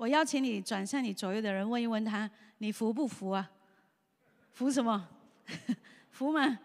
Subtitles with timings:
[0.00, 3.50] 我邀请你转向你左右的人，问一问他，你服不服啊？
[4.50, 5.06] 服什么？
[6.10, 6.58] 服吗？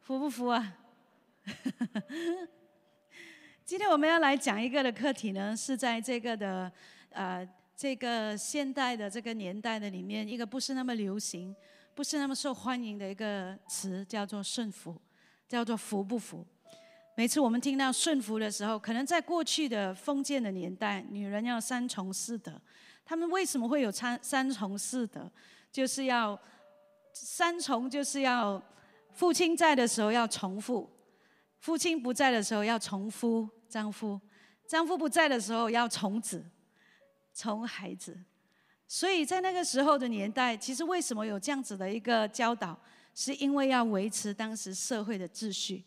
[0.00, 0.76] 服不服啊？
[3.64, 6.70] 今天我们要来讲一个的课题呢，是在这个的
[7.10, 7.44] 呃
[7.74, 11.52] 这个现代的这个年代的里面，一个不是那么流行、
[11.96, 14.96] 不是那么受欢迎的一个词，叫做顺服，
[15.48, 16.46] 叫做服不服。
[17.18, 22.52] 每次我们听到顺服的时候，可能在过去的封建的年代，女人要三从四德。
[23.04, 25.28] 他们为什么会有三三从四德？
[25.72, 26.40] 就是要
[27.12, 28.62] 三从，就是要
[29.10, 30.88] 父亲在的时候要从父，
[31.58, 34.20] 父亲不在的时候要从夫丈夫，
[34.64, 36.48] 丈夫不在的时候要从子，
[37.32, 38.16] 从孩子。
[38.86, 42.78] 所以在那个时候的年代，其实为什么有这样子的一个教导？
[43.12, 45.84] 是因为要维持当时社会的秩序。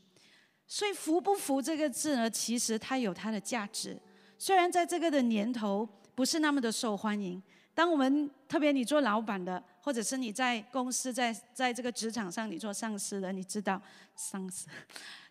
[0.74, 4.00] 所以“服不服”这个字呢，其实它有它的价值。
[4.38, 5.86] 虽然在这个的年头
[6.16, 13.82] 不是那么的受欢迎，当我们特别你做老板的，或者是你在公司在在这个职场上你做上司的，你知道
[14.16, 14.66] 上司。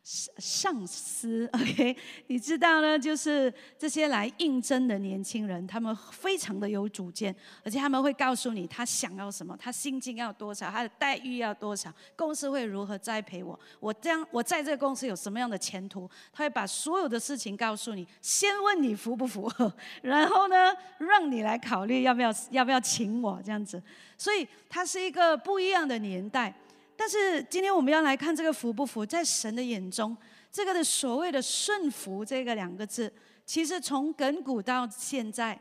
[0.03, 1.95] 上上司，OK，
[2.29, 2.99] 你知道呢？
[2.99, 23.81] 就是这些来应征的年轻人，他们非常的有主见，而且他们会告诉你他想要什么，他薪金要多少，他的待遇要多少，公司会如何栽培我，我这样我在这个公司有什么样的前途，他会把所有的事情告诉你，先问你符不符合， 然后呢，让你来考虑要不要要不要请我这样子，
[24.17, 26.55] 所以它是一个不一样的年代。
[27.01, 30.15] 但是今天我们要来看这个服不服，在神的眼中，
[30.53, 33.11] 这个的所谓的顺服这个两个字，
[33.47, 35.59] 其实从亘古到现在，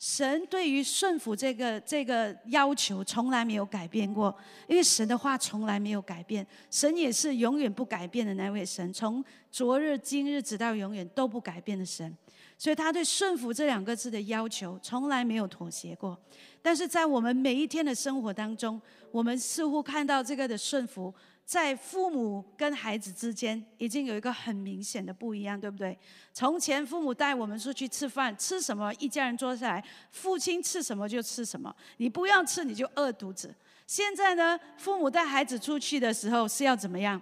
[0.00, 4.34] 神对于顺服这个这个要求从来没有改变过，
[4.66, 12.16] 因为神的话从来没有改变，神也是永远不改变的那位神，从昨日今日直到永远都不改变的神，
[12.56, 16.18] 所以他对顺服这两个字的要求从来没有妥协过。
[16.62, 18.80] 但是在我们每一天的生活当中，
[19.12, 21.14] 我们似乎看到这个的顺服，
[21.50, 25.98] 在父母跟孩子之间已经有一个很明显的不一样，对不对？
[26.32, 33.52] 从前父母带我们出去吃饭，吃什么一家人坐下来，父亲吃什么就吃什么，你不要吃你就饿肚子。
[33.84, 37.20] 现在呢，父母带孩子出去的时候是要怎么样？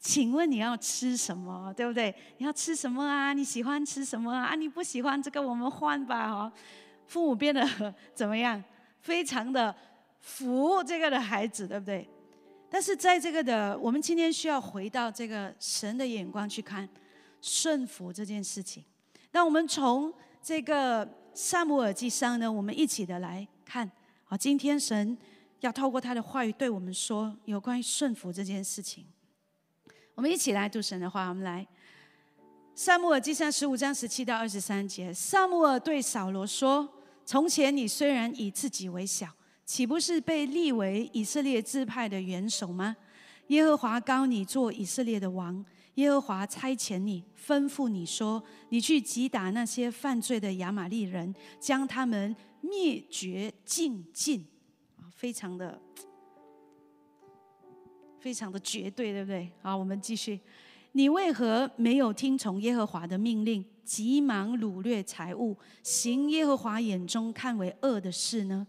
[0.00, 2.12] 请问你要吃什么，对不对？
[2.38, 3.32] 你要吃什么啊？
[3.32, 4.56] 你喜欢吃什么啊？
[4.56, 6.52] 你不喜欢这个，我们换吧，哈。
[7.06, 7.64] 父母变得
[8.12, 8.60] 怎么样？
[9.02, 9.72] 非常的
[10.20, 12.08] 服这个的孩子，对不对？
[12.70, 16.88] 但是在这个的，我们今天需要回到这个神的眼光去看
[17.40, 18.84] 顺服这件事情。
[19.32, 20.12] 那我们从
[20.42, 23.90] 这个萨姆尔记上呢，我们一起的来看。
[24.26, 25.16] 啊，今天神
[25.60, 29.06] 要透过他的话语对我们说有关于顺服这件事情。
[30.14, 31.66] 我们一起来读神的话，我们来
[32.74, 35.12] 萨姆尔记上十五章十七到二十三节。
[35.14, 36.88] 萨姆尔对扫罗说。
[37.24, 39.28] 从前你虽然以自己为小，
[39.68, 42.96] 岂不是被立为以色列支派的元首吗？
[43.48, 45.62] 耶和华高你做以色列的王，
[45.96, 54.40] 耶和华差遣你，吩咐你说：你去击打那些犯罪的亚玛利人，将他们灭绝尽尽。
[54.96, 55.78] 啊，非常的，
[58.18, 59.52] 非常的绝对，对不对？
[59.60, 60.40] 好，我们继续。
[60.92, 68.66] 你为何没有听从耶和华的命令，急忙掳掠财物，行耶和华眼中看为恶的事呢？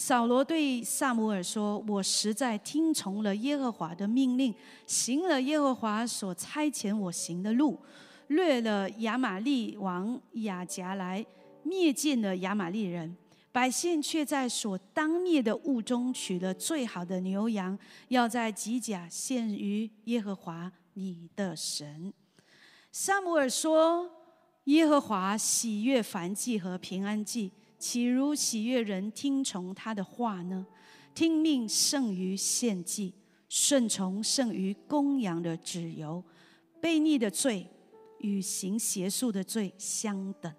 [0.00, 4.54] 扫罗对萨姆尔说：“我实在听从了耶和华的命令，
[4.86, 7.76] 行了耶和华所差遣我行的路，
[8.28, 11.26] 掠了亚玛利王亚甲来，
[11.64, 13.16] 灭尽了亚玛利人。
[13.50, 17.76] 百姓却在所当灭的物中取了最好的牛羊，
[18.06, 22.12] 要在吉甲献于耶和华。”你的神，
[22.92, 24.08] 萨姆尔说
[24.66, 30.66] ：“耶和华喜悦凡祭和平安祭，岂如喜悦人听从他的话呢？
[31.14, 33.14] 听命胜于献祭，
[33.48, 36.22] 顺从胜于公羊的脂油。
[36.80, 37.66] 悖逆的罪
[38.20, 40.52] 与行邪术的罪相等，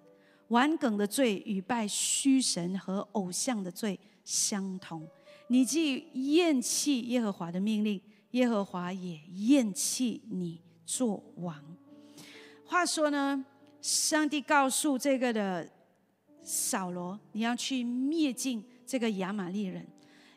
[0.48, 5.06] 顽梗的罪与拜虚神和偶像的罪相同。
[5.48, 8.00] 你既厌弃耶和华的命令。”
[8.32, 11.76] 耶和华也厌弃你做王。
[12.64, 13.44] 话说呢，
[13.82, 15.68] 上帝告诉这个的
[16.42, 19.86] 扫罗，你要去灭尽这个亚玛利人，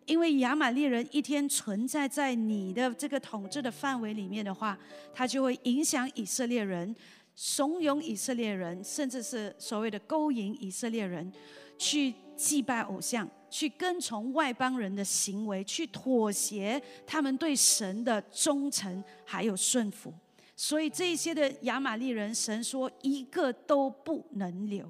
[0.05, 4.77] 因为亚玛利人一天存在在你的这个统治的范围里面的话，
[5.13, 6.95] 他就会影响以色列人，
[7.35, 11.31] 怂恿以色列人，甚至是所谓的勾引以色列人
[11.77, 13.29] 去祭拜偶像。
[13.49, 20.11] 去跟从外邦人的行为，去妥协他们对神的忠诚还有顺服，
[20.55, 24.83] 所以这些的亚玛利人，神说一个都不能留。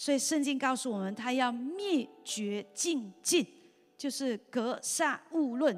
[0.00, 3.44] 所以圣经告诉我们，他要灭绝尽尽，
[3.96, 5.76] 就是格杀勿论，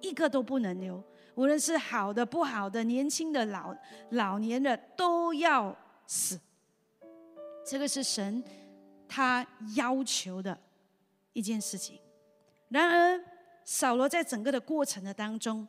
[0.00, 1.02] 一个都不能留。
[1.34, 3.76] 无论是好的、不好的、年轻的、老
[4.10, 5.76] 老年的，都要
[6.06, 6.38] 死。
[7.66, 8.40] 这个是神
[9.08, 10.56] 他要求的
[11.32, 11.98] 一件事情。
[12.68, 13.20] 然而，
[13.64, 15.66] 扫罗在整个的过程的当中，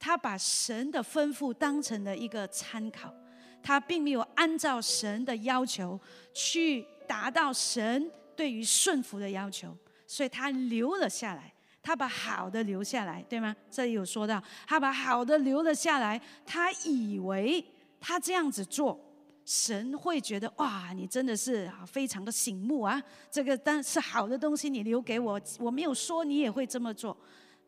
[0.00, 3.14] 他把神的吩咐当成了一个参考，
[3.62, 6.00] 他并没有按照神的要求
[6.34, 9.76] 去达到神对于顺服的要求，
[10.06, 11.52] 所以他留了下来。
[11.82, 13.54] 他把好的留下来，对吗？
[13.70, 16.20] 这里有说到，他把好的留了下来。
[16.44, 17.64] 他以为
[18.00, 18.98] 他这样子做，
[19.44, 23.00] 神会觉得哇，你真的是，非常的醒目啊。
[23.30, 27.16] 这个但是好的东西，你留给我，我没有说你也会这么做。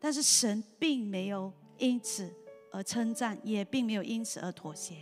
[0.01, 2.29] 但是神并没有因此
[2.73, 4.95] 而称赞，也并没有因此而妥协。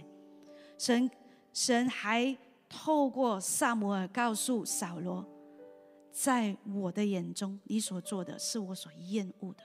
[0.78, 1.10] 神
[1.54, 5.26] 神还透过萨摩尔告诉扫罗。
[6.12, 9.64] 在我的眼中，你所做的是我所厌恶的。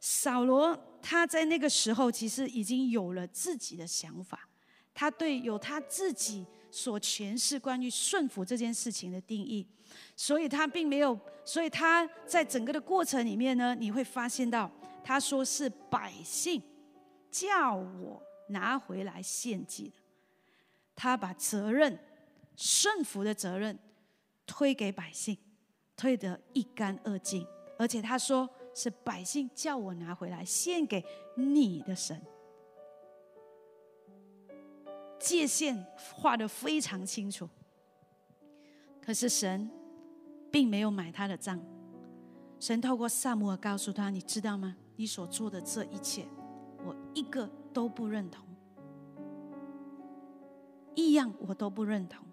[0.00, 4.48] 扫罗他在那个时候其实已经有了自己的想法，
[4.94, 9.66] 他对有他自己所诠释关于顺服这件事情的定义，
[10.16, 14.70] 所以他并没有，所以他在整个的过程里面呢，你会发现到
[15.04, 16.62] 他说是百姓
[17.30, 19.96] 叫我拿回来献祭的，
[20.98, 21.98] 他把责任
[22.56, 23.78] 顺服的责任。
[24.50, 25.36] 推给百姓，
[25.94, 27.46] 推得一干二净，
[27.78, 31.04] 而且他说是百姓叫我拿回来献给
[31.36, 32.18] 你的神，
[35.18, 35.84] 界限
[36.14, 37.46] 画得非常清楚。
[39.02, 39.70] 可是神
[40.50, 41.60] 并没有买他的账，
[42.58, 44.74] 神透过萨姆尔告诉他：“你知道吗？
[44.96, 46.26] 你所做的这一切，
[46.78, 48.47] 我一个都不认同，
[51.06, 52.24] 一样我都不认同。”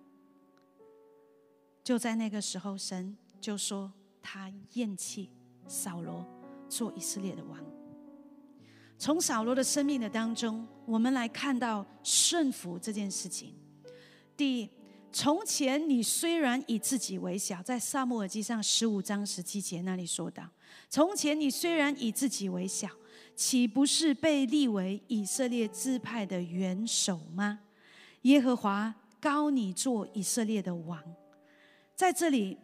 [1.84, 3.92] 就在那个时候，神就说
[4.22, 5.30] 他厌弃
[5.68, 6.26] 扫罗
[6.68, 7.64] 做以色列的王。
[8.98, 13.54] 从扫罗的生命的当中，我们来看到顺服这件事情。
[14.36, 14.70] 第一，
[15.12, 20.50] 从前你虽然以自己为小，在萨母耳记上十五章十七节那里说到：
[20.90, 22.90] 从前你虽然以自己为小，
[23.36, 27.60] 岂不是被立为以色列支派的元首吗？
[28.26, 31.00] 耶和华高你做以色列的王。
[31.96, 32.58] 在这里，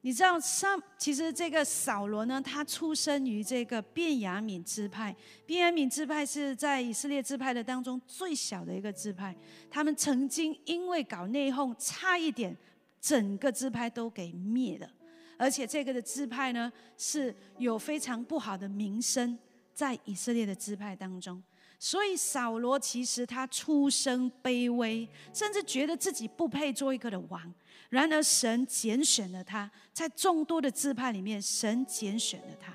[0.00, 5.14] 你知道上其实这个扫罗呢，他出生于这个便雅悯支派。
[5.44, 9.36] 便雅悯支派是在以色列支派的当中最小的一个支派。
[9.70, 12.56] 他们曾经因为搞内讧，差一点
[12.98, 14.90] 整个支派都给灭了。
[15.36, 19.38] 而且这个的支派呢，是有非常不好的名声
[19.74, 21.42] 在以色列的支派当中。
[21.84, 27.54] 所以扫罗其实他出身卑微，甚至觉得自己不配做一个的王。
[27.90, 32.72] 然而，神拣选了他，在众多的支派里面，神拣选了他。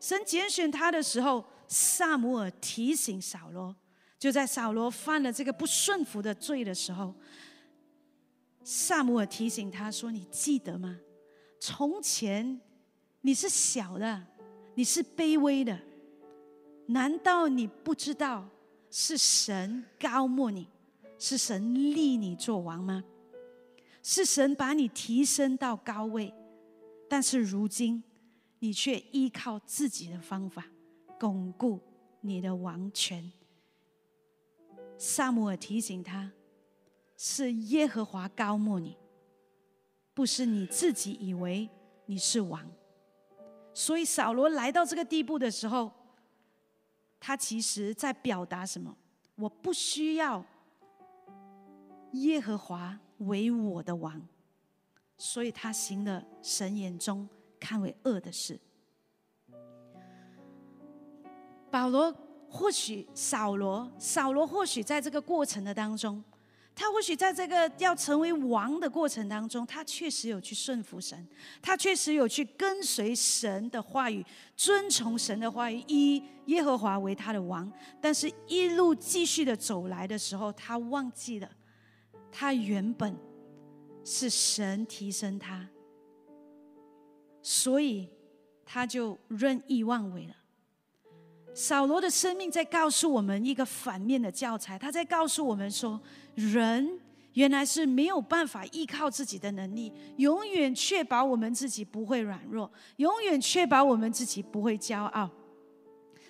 [0.00, 3.76] 神拣选他的时候，萨姆尔提醒扫罗，
[4.18, 7.14] 就在扫罗犯了这个不顺服的罪的时候，
[8.64, 10.98] 萨姆尔提醒他说：“你记得吗？
[11.60, 12.58] 从前
[13.20, 14.26] 你是小的，
[14.74, 15.78] 你是卑微的，
[16.86, 18.48] 难道你不知道
[18.90, 20.68] 是神高莫你，
[21.18, 23.04] 是神立你做王吗？”
[24.04, 26.34] 是神把你提升到高位，
[27.08, 28.02] 但是如今
[28.58, 30.66] 你却依靠自己的方法
[31.20, 31.78] 巩固
[32.20, 33.32] 你的王权。
[34.98, 36.32] 萨姆尔提醒他：
[37.16, 38.96] 是耶和华高莫你，
[40.12, 41.68] 不是你自己以为
[42.06, 42.68] 你是王。
[43.72, 45.92] 所以扫罗来到这个地步的时候，
[47.24, 48.96] 他其实在表达什么？
[49.36, 50.44] 我不需要
[52.14, 52.98] 耶和华。
[53.26, 54.20] 为我的王，
[55.16, 57.28] 所以他行了神眼中
[57.60, 58.58] 看为恶的事。
[61.70, 62.12] 保罗
[62.50, 66.20] 或许扫罗，扫罗或许在这个过程的当中，
[66.82, 71.24] 他或许在这个要成为王的过程当中，他确实有去顺服神，
[71.62, 77.72] 他确实有去跟随神的话语，遵从神的话语，以耶和华为他的王。
[78.00, 81.48] 但是，一路继续的走来的时候，他忘记了。
[82.32, 83.16] 他原本
[84.02, 85.68] 是神提升他，
[87.42, 88.10] 所以
[88.64, 90.34] 他就任意妄为了。
[91.54, 96.00] 扫罗的生命在告诉我们一个反面的教材，他在告诉我们说，
[96.34, 97.00] 人
[97.34, 105.30] 原来是没有办法依靠自己的能力，永远确保我们自己不会软弱，永远确保我们自己不会骄傲。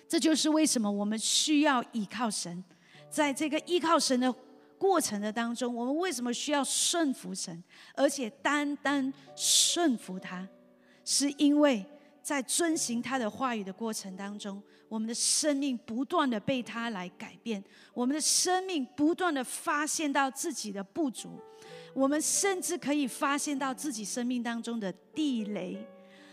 [0.07, 2.63] 这就是为什么我们需要依靠神，
[3.09, 4.33] 在这个依靠神的。
[4.75, 7.63] 过程的当中，我们为什么需要顺服神，
[7.95, 10.45] 而且单单顺服他，
[11.05, 11.85] 是因为
[12.23, 17.61] 在遵行他的话语的过程当中，我们的生命不断的被他来改变，
[17.93, 21.37] 我们的生命不断的发现到自己的不足，
[21.93, 25.85] 我们甚至可以发现到自己生命当中的地雷。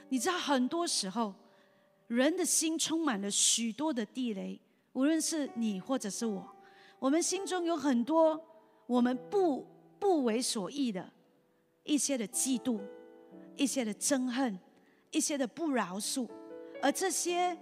[0.08, 1.34] 你知道，很多时候
[2.06, 4.60] 人的心充满了许多的地雷，
[4.92, 6.48] 无论是你或者是我。
[7.00, 8.40] 我们心中有很多
[8.86, 9.66] 我们不
[9.98, 11.10] 不为所欲的
[11.82, 12.78] 一些的嫉妒，
[13.56, 14.58] 一些的憎恨，
[15.10, 16.28] 一些的不饶恕，
[16.80, 17.56] 而这些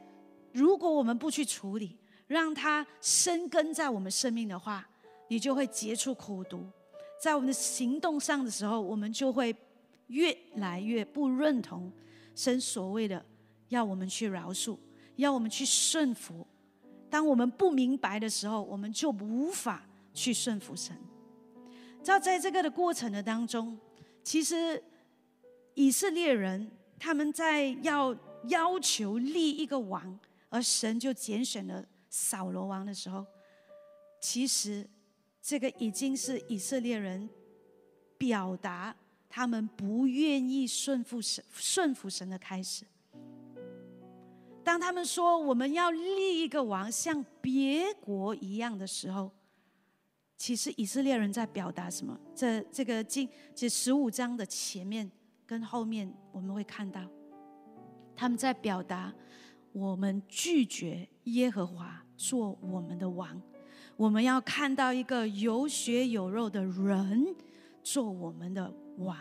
[0.52, 4.86] 如果我们不去处理，让它生根在我们生命的话，
[5.28, 6.64] 你就会结出苦毒。
[7.20, 9.54] 在我们的行动上的时候，我们就会
[10.08, 11.90] 越来越不认同
[12.34, 13.24] 神所谓的
[13.68, 14.76] 要我们去饶恕，
[15.16, 16.46] 要我们去顺服。
[17.10, 20.96] 当我们不明白的时候，我们就无法去顺服神。
[22.02, 23.76] 知道在这个的过程的当中，
[24.22, 24.82] 其实
[25.74, 28.16] 以色列人他们在要
[28.48, 33.24] 要求立一个王，而神就拣选了扫罗王的时候，
[34.20, 34.88] 其实
[35.40, 37.28] 这个已经是以色列人
[38.16, 38.94] 表达
[39.28, 42.84] 他们不愿意顺服神、顺服神的开始。
[44.64, 49.30] 当他们说我们要立一个王像别国一样的时候，
[50.36, 52.18] 其实以色列人在表达什么？
[52.34, 55.10] 这这个经这十五章的前面
[55.48, 57.00] 跟后面，我们会看到
[58.14, 59.12] 他们在表达
[59.72, 63.40] 我们拒绝耶和华做我们的王，
[63.96, 67.34] 我们要看到一个有血有肉的人
[67.82, 69.16] 做我们的王。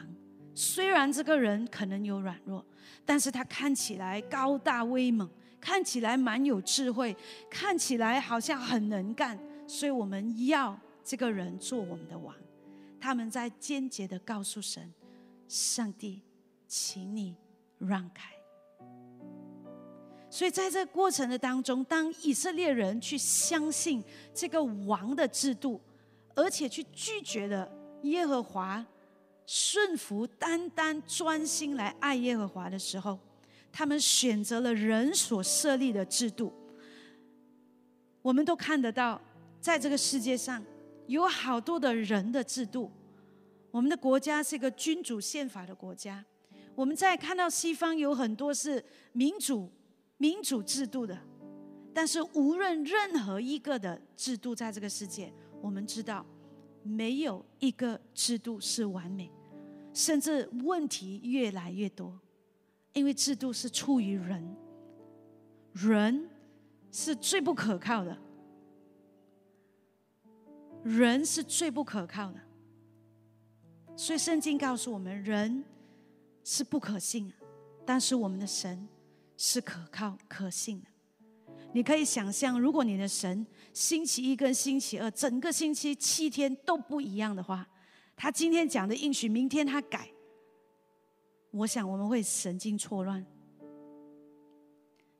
[0.53, 2.65] 虽然这个人可能有软弱，
[3.05, 5.27] 但是他看起来高大威猛。
[5.59, 7.17] 看起来蛮有智慧，
[7.49, 12.33] 看起来好像很能干，所以我们要这个人做我们的王。
[12.99, 14.93] 他们在间接的告诉神
[15.47, 16.21] ：“上帝，
[16.67, 17.35] 请你
[17.79, 18.31] 让开。”
[20.29, 25.81] 所以在这过程的当中，当以色列人去相信这个王的制度，
[26.35, 27.71] 而且去拒绝了
[28.03, 28.85] 耶和华，
[29.45, 33.17] 顺服、单单专心来爱耶和华的时候。
[33.71, 36.51] 他们选择了人所设立的制度，
[38.23, 39.21] 我们都看得到，
[39.61, 40.63] 在这个世界上
[41.05, 42.91] 有好多的人的制度。
[43.71, 46.23] 我们的国家是一个君主宪法的国家，
[46.73, 49.69] 我们在看到西方有很多是民主
[50.17, 51.17] 民主制度的，
[51.93, 55.31] 但是无论任何一个的制度，在这个世界，
[55.61, 56.25] 我们知道
[56.81, 59.31] 没有一个制度是完美，
[59.93, 62.19] 甚至问题越来越多。
[62.93, 64.55] 因为制度是出于人，
[65.73, 66.27] 人
[66.91, 68.17] 是最不可靠的，
[70.83, 72.39] 人是最不可靠的，
[73.99, 75.63] 所以圣经告诉我们，人
[76.43, 77.33] 是不可信，
[77.83, 78.87] 但是我们的神
[79.35, 80.87] 是可靠可信的。
[81.73, 87.67] 你可以想象，如果你的神星期一跟星期二整个星期七天都不一样的话，
[88.15, 90.07] 他今天讲的应许，明天他改。
[91.49, 93.25] 我想我们会神经错乱，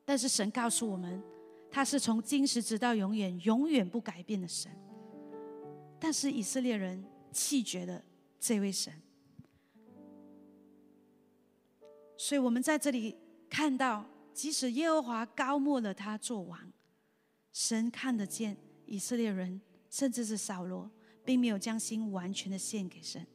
[0.06, 1.20] 但是神告诉我们，
[1.72, 4.72] 他是从今时直到永远、永远不改变的神。
[6.00, 8.00] 但是以色列人气绝了
[8.40, 8.94] 这位神，
[12.18, 13.18] 所以我们在这里
[13.50, 16.72] 看到，即使耶和华高莫了他做王，
[17.52, 20.90] 神看得见以色列人，甚至是扫罗，
[21.26, 23.26] 并没有将心完全的献给神。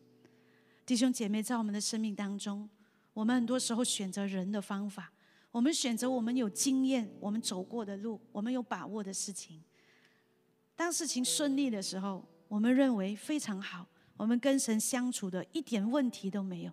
[0.84, 2.68] 弟兄姐妹，在我们的生命当中。
[3.14, 5.12] 我们很多时候选择人的方法，
[5.50, 9.62] 我们选择我们有经验、我们走过的路、我们有把握的事情。
[10.74, 13.86] 当事情顺利的时候，我们认为非常好，
[14.22, 16.70] 我们跟神相处的一点问题都没有，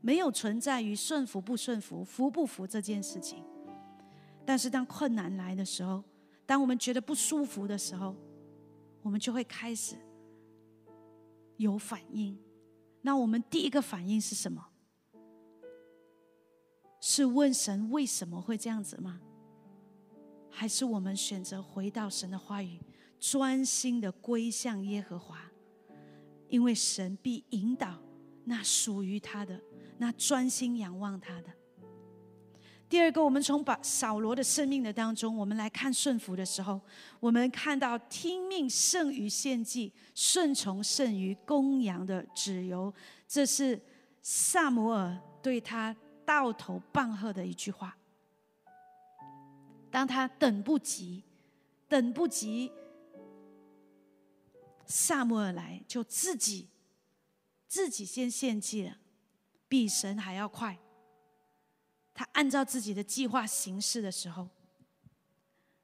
[0.00, 3.44] 没有存在于顺服不顺服、服不服这件事情。
[4.44, 6.02] 但是当困难来的时候，
[6.44, 8.16] 当我们觉得不舒服的时候，
[9.00, 9.94] 我们就会开始
[11.56, 12.36] 有反应。
[13.00, 14.66] 那我们第一个反应是什么？
[17.00, 19.20] 是问神为什么会这样子吗？
[20.50, 22.80] 还是我们选择回到神的话语，
[23.20, 25.47] 专心的归向耶和华？
[26.48, 27.98] 因为神必引导
[28.44, 29.60] 那属于他的，
[29.98, 31.48] 那专心仰望他的。
[32.88, 36.80] 第二个，我们从把扫罗的生命的当中，我们来看顺服的时候，
[37.20, 42.92] 我们看到听命胜于献祭，顺从胜于公羊的旨由。
[43.26, 43.80] 这是
[44.22, 45.94] 萨摩尔对他。
[46.28, 47.96] 到头棒喝的一句话。
[49.90, 51.24] 当他等不及，
[51.88, 52.70] 等不及
[54.88, 56.68] 萨摩尔来，就自己
[57.68, 58.96] 自己先献祭了，
[59.68, 60.78] 比神还要快。
[62.14, 64.48] 他按照自己的计划行事的时候，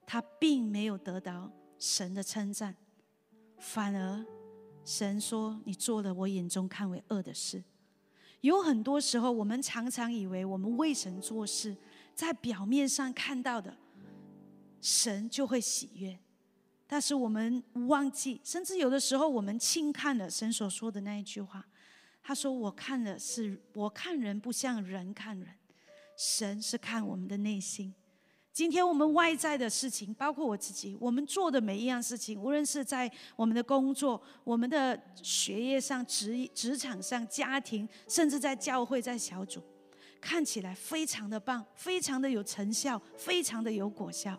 [0.06, 2.74] 他并没有得到神的称赞，
[3.58, 4.26] 反而
[4.84, 7.62] 神说：“你做了我眼中看为恶的事。”
[8.40, 11.76] 有很多时候，我们常常以为我们为神做事，
[12.14, 13.76] 在表面上看到的
[14.80, 16.18] 神就会喜悦，
[16.94, 21.66] 但是我们忘记，甚至有的时候我们轻看了神所说的那一句话。
[22.22, 25.48] 他说：“我看的是，我看人不像人看人。”
[26.16, 27.92] 神是看我们的内心。
[28.52, 39.60] 今天我们外在的事情，包括我自己，我们做的每一样事情，无论是在我们的工作、我们的学业上、职职场上、家庭，甚至在教会、在小组，
[40.20, 44.38] 看起来非常的棒，非常的有成效，非常的有果效。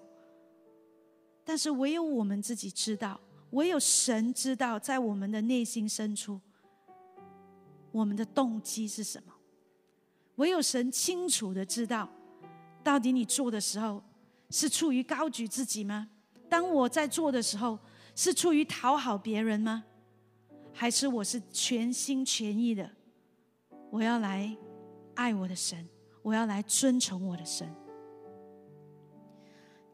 [1.45, 3.17] 但是唯有我们自己知道，
[3.51, 6.41] 唯有神知道，在我们的内心深处，
[7.91, 9.31] 我们的动机是什么。
[10.37, 12.09] 唯有神清楚的知道，
[12.83, 14.03] 到底你做的时候
[14.49, 16.09] 是出于高举自己吗？
[16.49, 17.77] 当我在做的时候，
[18.15, 19.83] 是出于讨好别人吗？
[20.73, 22.89] 还是我是全心全意的？
[23.91, 24.57] 我要来
[25.13, 25.87] 爱我的神，
[26.21, 27.73] 我要来尊崇我的神。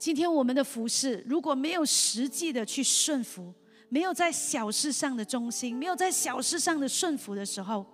[0.01, 3.53] 今天我们的服饰如果没有实际的去顺服，
[3.87, 7.85] 没有在小事上的忠心，没有在小事上的顺服的时候，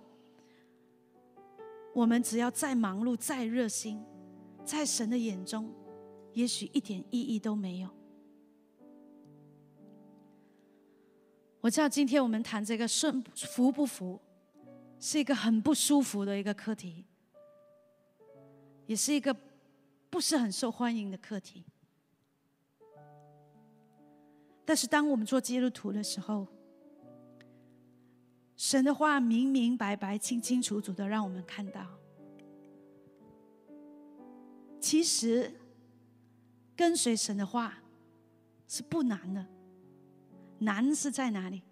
[1.94, 4.02] 我们只要再忙碌、再热心，
[4.64, 5.70] 在神的眼中，
[6.32, 7.90] 也许一点意义都没有。
[11.60, 14.18] 我知道今天我们谈这个顺服不服，
[14.98, 17.04] 是一个很不舒服的一个课题，
[18.86, 19.36] 也是一个
[20.08, 21.66] 不是很受欢迎的课题。
[24.68, 26.46] 但是当我们做基督徒的时候，
[28.54, 31.86] 神的话明明白白、清清楚楚的让我们看到，
[34.78, 35.50] 其实
[36.76, 37.78] 跟随神的话
[38.66, 39.46] 是不难的，
[40.58, 41.62] 难是在哪里？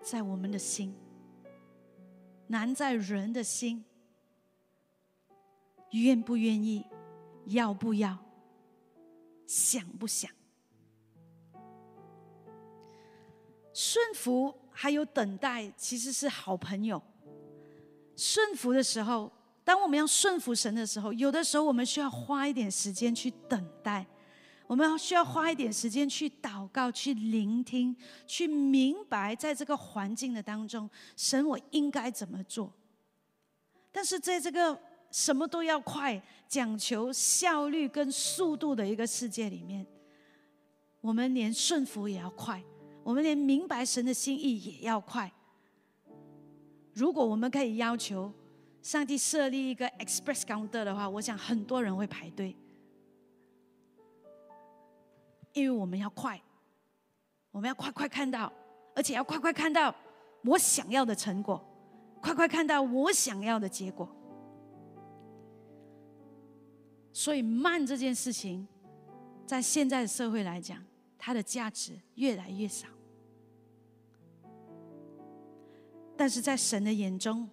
[0.00, 0.94] 在我们的心，
[2.46, 3.84] 难在人的心，
[5.90, 6.86] 愿不愿意，
[7.44, 8.18] 要不要，
[9.46, 10.30] 想不想，
[13.74, 14.54] 顺服。
[14.76, 17.00] 还有等待，其实是好朋友。
[18.16, 19.30] 顺服的时候，
[19.62, 24.04] 当我们要顺服神的时候，有的时候我们需要花一点时间去等待，
[24.66, 32.72] 我们需要花一点时间去祷告、去聆听、去明白，在这个环境的当中，神我应该怎么做。
[33.92, 34.76] 但是在这个
[35.12, 39.86] 什么都要快、讲求效率跟速度的一个世界里面，
[41.00, 42.60] 我们连顺服也要快。
[43.04, 45.30] 我们连明白神的心意也要快。
[46.94, 48.32] 如果我们可以要求
[48.80, 52.56] 上帝设立一个 express counter 的话，我想很多人会排队，
[55.52, 56.40] 因为我们要快，
[57.50, 58.50] 我们要快快看到，
[58.94, 59.94] 而且要快快看到
[60.42, 61.62] 我想要的成果，
[62.22, 64.08] 快快看到我想要的结果。
[67.12, 68.66] 所以慢这件事情，
[69.46, 70.82] 在现在的社会来讲，
[71.18, 72.88] 它的价值越来越少。
[76.16, 77.48] 但是在神的眼中，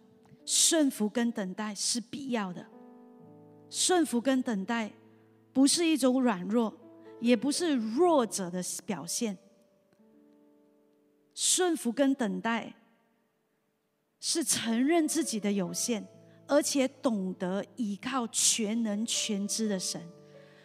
[0.45, 2.65] 顺服跟等待是必要的。
[3.69, 4.91] 顺服跟等待
[5.53, 6.73] 不是一种软弱，
[7.19, 9.37] 也不是弱者的表现。
[11.33, 12.73] 顺服跟等待
[14.19, 16.05] 是承认自己的有限，
[16.47, 20.01] 而且懂得依靠全能全知的神。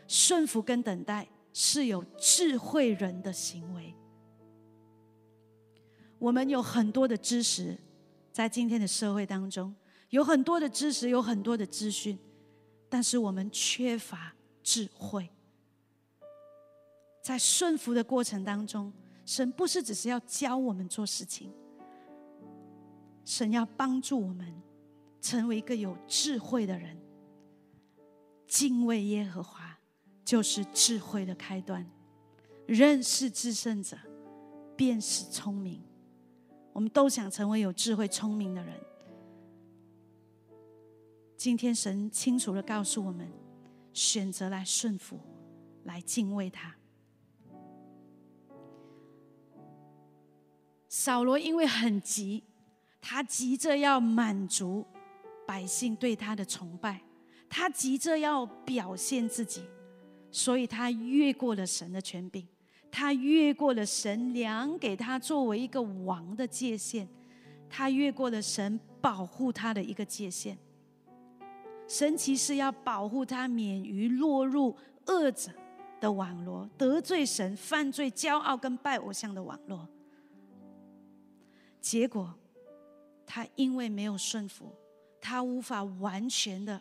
[0.09, 3.95] 顺服跟等待是有智慧人的行为。
[6.19, 7.79] 我们有很多的知识。
[8.37, 9.75] 在今天的社会当中，
[10.11, 12.19] 有很多的知识，有很多的资讯，
[12.87, 15.27] 但是我们缺乏智慧。
[17.23, 18.93] 在顺服的过程当中，
[19.25, 21.51] 神不是只是要教我们做事情，
[23.25, 24.55] 神要帮助我们
[25.23, 26.95] 成为一个有智慧的人。
[28.47, 29.79] 敬畏耶和华
[30.27, 31.91] 就是智慧的开端，
[32.67, 33.97] 认识至圣者
[34.77, 35.81] 便是聪明。
[36.77, 38.79] 我们都想成为有智慧、聪明的人。
[41.35, 43.27] 今天神清楚的告诉我们，
[43.95, 45.19] 选择来顺服，
[45.85, 46.77] 来敬畏他。
[50.87, 52.45] 扫罗因为很急，
[53.01, 54.85] 他急着要满足
[55.47, 57.01] 百姓对他的崇拜，
[57.49, 59.65] 他急着要表现自己，
[60.31, 62.47] 所以他越过了神的权柄。
[62.99, 67.07] 他越过了神量给他作为一个王的界限，
[67.69, 70.57] 他越过了神保护他的一个界限。
[71.87, 74.75] 神其实要保护他免于落入
[75.09, 75.53] 恶者
[76.01, 79.87] 的网络，得罪神、犯罪、骄傲跟拜偶像的网络。
[81.79, 82.35] 结果，
[83.27, 84.75] 他因为没有顺服，
[85.21, 86.81] 他无法完全的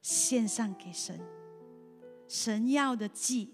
[0.00, 1.20] 献上给神。
[2.26, 3.52] 神要的祭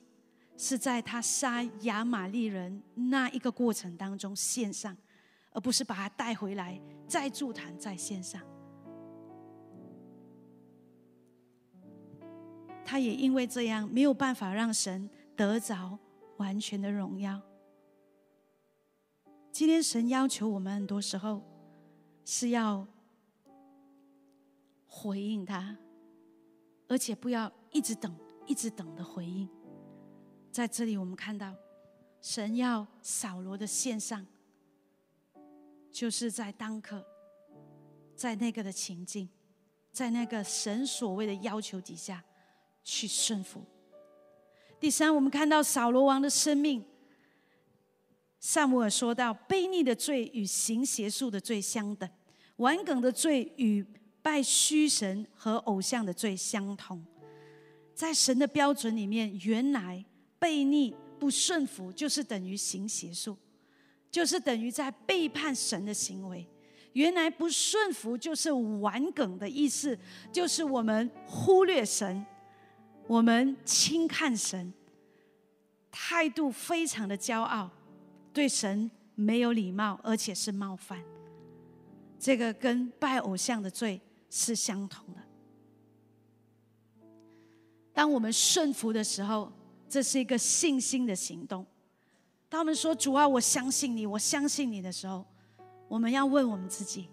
[0.61, 4.95] 是在他杀亚玛利人那一个过程当中献上，
[5.53, 8.43] 而不是把他带回来再筑坛再献上。
[12.85, 15.97] 他也因为这样没有办法让神得着
[16.39, 17.41] 完全的荣耀。
[19.53, 21.43] 今天神要求我们很多时候
[22.25, 22.85] 是要
[24.87, 25.77] 回应他，
[26.89, 28.13] 而且不要一直等、
[28.47, 29.49] 一直等的回应。
[30.59, 31.55] 在这里，我们看到
[32.21, 34.27] 神要扫罗的线上，
[35.93, 37.07] 就是在当刻，
[38.17, 39.29] 在那个的情境，
[39.93, 42.25] 在那个神所谓的要求底下。
[42.83, 43.63] 去顺服。
[44.81, 46.85] 第三，我们看到扫罗王的生命。
[48.41, 52.11] 萨姆尔说到：悖逆的罪与行邪术的罪相等，
[52.57, 53.87] 顽梗的罪与
[54.23, 57.05] 拜虚神和偶像的罪相同。
[57.95, 60.05] 在神的标准里面，原来
[60.41, 63.37] 悖逆不顺服就是等于行邪术，
[64.11, 66.47] 就是等于在背叛神的行为。
[66.95, 69.97] 原来不顺服就是顽梗的意思，
[70.33, 72.25] 就是我们忽略神。
[73.07, 74.73] 我们轻看神，
[75.91, 77.71] 态度非常的骄傲，
[78.35, 81.03] 对神没有礼貌，而且是冒犯。
[82.19, 85.23] 这个跟拜偶像的罪是相同的。
[87.95, 89.51] 当我们顺服的时候，
[89.89, 91.65] 这是一个信心的行动。
[92.49, 95.25] 当我们说“主啊，我相信你，我相信你”的时候，
[95.89, 97.09] 我们要问我们自己：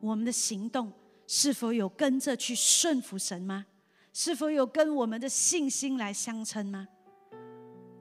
[0.00, 0.92] 我们的行动
[1.26, 3.66] 是否有跟着去顺服神吗？
[4.12, 6.88] 是否有跟我们的信心来相称吗？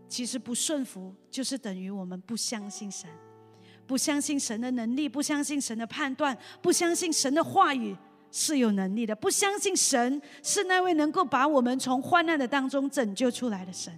[0.07, 3.07] 其实不顺服，就是等于我们不相信神，
[3.85, 7.95] 不相信神的能力，不相信神的判断，不相信神的话语
[8.31, 13.93] 是有能力的，不相信神是那位能够把我们从患难的当中拯救出来的神。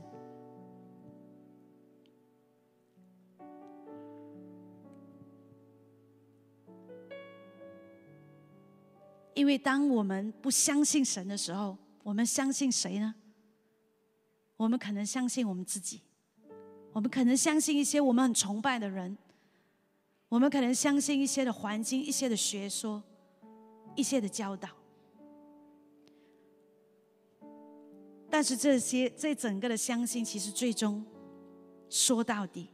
[9.41, 13.15] 因为当我们不相信神的时候，我们相信谁呢？
[14.56, 15.99] 我们可能相信我们自己，
[16.93, 19.17] 我们可能相信一些我们很崇拜的人，
[20.30, 23.01] 我们可能相信一些的环境、一些的学说、
[23.95, 24.69] 一些的教导。
[28.30, 31.04] 但是这些这整个的相信，其实最终
[31.89, 32.69] 说到底，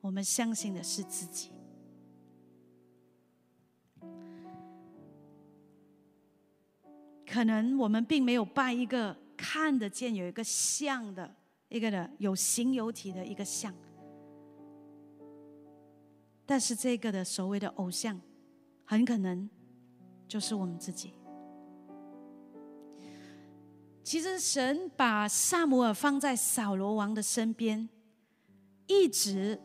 [0.00, 1.52] 我们相信的是自己。
[7.26, 11.34] 可能我们并没有拜一个看得见有一个像的
[11.68, 13.74] 一个的有形有体的一个像，
[16.44, 18.20] 但是这个的所谓的偶像，
[18.84, 19.48] 很可能
[20.28, 21.14] 就是我们自己。
[24.02, 27.88] 其实神把萨姆尔放在扫罗王的身边，
[28.86, 29.58] 一直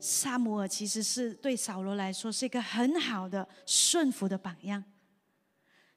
[0.00, 4.82] 萨姆尔其实是对扫罗来说是一个很好的顺服的榜样。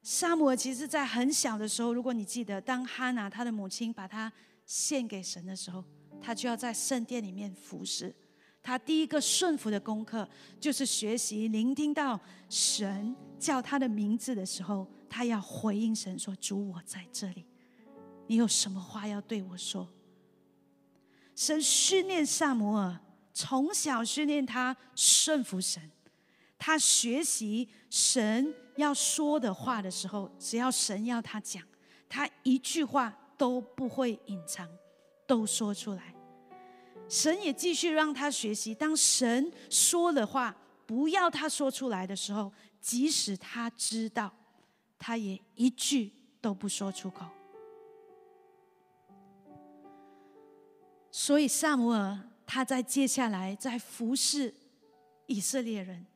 [0.05, 4.31] 萨姆尔其实，在很小的时候，如果你记得，当哈拿他的母亲把他
[4.65, 5.81] 献给神的时候，
[6.21, 8.13] 他就要在圣殿里面服侍。
[8.61, 10.27] 他第一个顺服的功课，
[10.59, 17.45] 就是学习聆听到神叫他的名字的时候，他要回应神说：“主，我在这里，
[18.27, 19.87] 你有什么话要对我说？”
[21.33, 22.99] 神训练萨摩尔，
[23.33, 25.91] 从小训练他顺服神，
[26.57, 28.51] 他学习神。
[28.75, 31.61] 要说的话的时候，只要神要他讲，
[32.09, 34.67] 他一句话都不会隐藏，
[35.27, 36.15] 都说出来。
[37.07, 42.51] 神也继续让他学习，当神说的话不要他说出来的时候，
[42.81, 44.33] 即使他知道，
[44.97, 47.27] 他也一句都不说出口。
[51.11, 54.51] 所以萨姆尔他在接下来在服侍
[55.27, 56.07] 以色列人。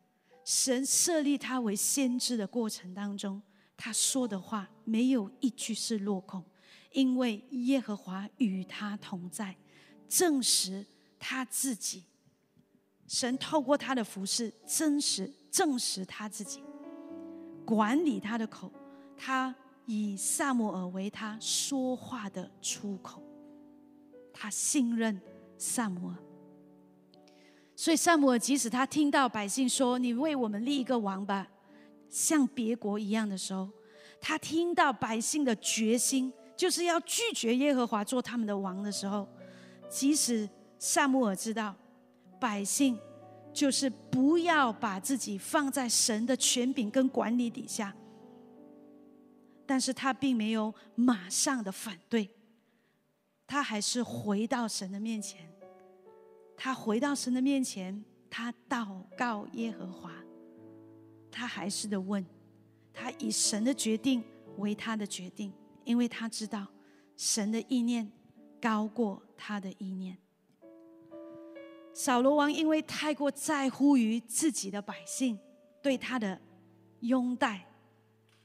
[0.48, 3.42] 神设立他为先知的过程当中，
[3.76, 6.42] 他说的话没有一句是落空，
[6.94, 9.58] 因为耶和华与他同在，
[10.08, 10.88] 证实
[11.20, 12.06] 他自己。
[13.08, 16.64] 神透过他的服饰，真实证实他自己，
[17.66, 18.72] 管理他的口，
[19.18, 19.54] 他
[19.86, 23.22] 以萨摩尔为他说话的出口，
[24.34, 25.22] 他信任
[25.58, 26.18] 萨摩尔，
[27.80, 31.48] 所以萨姆尔即使他听到百姓说：“你为我们立一个王吧，
[32.10, 33.70] 像别国一样的时候，
[34.20, 39.30] 他听到百姓的决心，就是要拒绝耶和华做他们的王的时候，
[39.88, 41.76] 即使萨姆尔知道
[42.40, 42.98] 百姓
[43.54, 47.96] 就是不要把自己放在神的权柄跟管理底下，
[49.68, 52.28] 但是他并没有马上的反对，
[53.46, 55.48] 他还是回到神的面前。”
[56.60, 60.12] 他回到神的面前，他祷告耶和华，
[61.32, 62.26] 他还是的问，
[62.92, 64.24] 他以神的决定
[64.58, 65.54] 为他的决定，
[65.86, 66.66] 因为他知道
[67.16, 68.12] 神的意念
[68.60, 70.18] 高过他的意念。
[71.94, 75.38] 扫罗王因为太过在乎于自己的百姓
[75.82, 76.42] 对他的
[77.02, 77.68] 拥戴，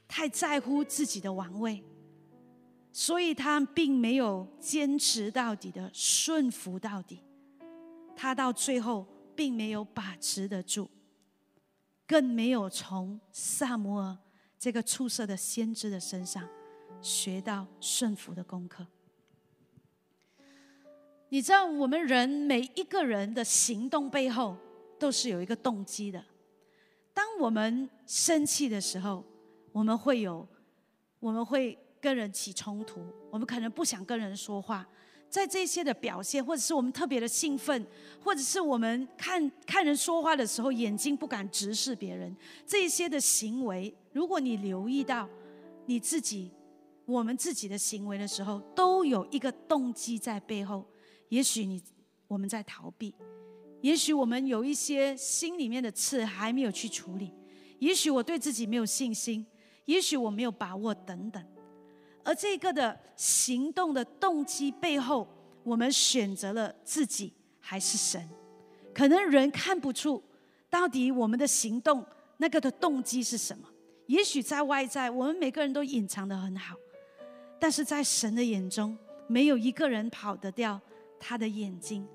[0.07, 1.83] 太在乎自己的王位，
[2.91, 7.19] 所以他并没有坚持到底的顺服到底。
[8.15, 10.89] 他到最后并没有把持得住，
[12.07, 14.17] 更没有从萨摩尔
[14.57, 16.47] 这个出色的先知的身上
[17.01, 18.85] 学到顺服的功课。
[21.29, 24.55] 你知道，我们人每一个人的行动背后
[24.99, 26.23] 都是有一个动机的。
[27.11, 29.25] 当我们生气的时候，
[29.71, 30.47] 我们会有，
[31.19, 34.87] 我们会跟人起冲突，我们可能不想跟人说话。
[35.33, 37.83] 在这些的表现，或者是我们特别的兴奋，
[38.23, 45.27] 或者是我们看看人说话的时候，眼睛不敢直视别人，这些的行为，如果你留意到
[45.87, 46.51] 你自己、
[47.05, 50.85] 我们自己的行为的时候，都有一个动机在背后。
[51.29, 51.81] 也许你
[52.27, 53.15] 我们在逃避，
[53.81, 57.33] 也许我们有一些心里面的刺还没有去处理，
[57.79, 59.43] 也许我对自己没有信心，
[59.85, 61.43] 也许我没有把握，等等。
[62.23, 65.27] 而这个的行动的动机背后，
[65.63, 68.29] 我们选择了自己还是神？
[68.93, 70.23] 可能人看不出
[70.69, 72.05] 到底我们的行动
[72.37, 73.67] 那个的动机是什么。
[74.07, 76.75] 也许在外在，我们每个人都隐藏的很好，
[77.59, 80.79] 但是在神的眼中，没有一个人跑得掉
[81.19, 82.07] 他的眼睛，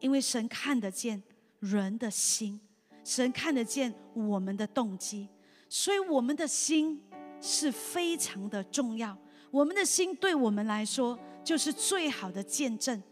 [0.00, 1.22] 因为神看得见
[1.60, 2.58] 人的心，
[3.04, 5.28] 神看得见我们的动机，
[5.68, 7.02] 所以我们的心
[7.40, 9.16] 是非常的重要。
[9.50, 13.02] 我们的心对我们来说就是最好的见证。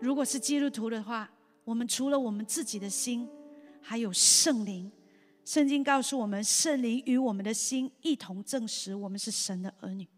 [0.00, 1.30] 如果是基督徒的话，
[1.64, 3.28] 我们除了我们自己的心，
[3.82, 4.90] 还有圣灵。
[5.44, 10.08] 圣经告诉我们，圣灵与我们的心一同证实我们是神的儿女。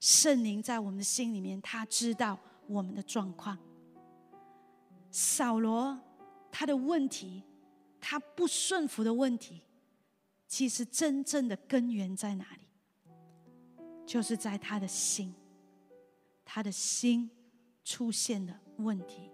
[0.00, 3.58] 圣灵在我们的心里面，他知道我们的状况。
[5.10, 5.98] 扫罗
[6.50, 7.42] 他的问题，
[8.00, 9.62] 他不顺服的问题，
[10.46, 12.65] 其实真正的根源在哪里？
[14.06, 15.34] 就是在他的心，
[16.44, 17.28] 他的心
[17.84, 19.30] 出现了问题。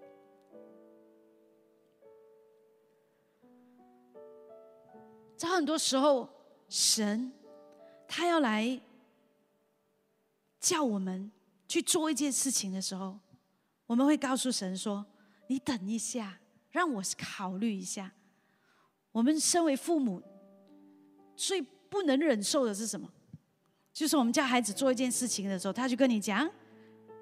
[5.37, 6.29] 在很多时候，
[6.69, 7.33] 神
[8.09, 8.81] 他要来
[10.59, 11.31] 叫我们
[11.69, 13.19] 去做一件事情的时候，
[13.87, 15.05] 我们会告诉神说
[15.49, 16.39] ：“你等一下，
[16.71, 18.13] 让我考虑一下。”
[19.13, 20.23] 我们身为父母，
[21.37, 23.13] 最不能忍受的是什么？
[23.93, 26.51] 就是我们叫孩子做一件事情的时候，他就跟你讲：“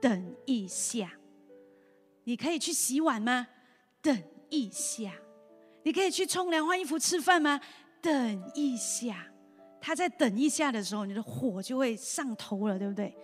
[0.01, 1.13] 等一下，
[2.25, 3.47] 你可以去洗碗吗？
[4.01, 5.13] 等一下，
[5.83, 7.61] 你可以去冲凉、换衣服、吃饭吗？
[8.01, 9.27] 等一下。”
[9.83, 13.17] 他在等一下的时候，你的火就会上头了，对不对？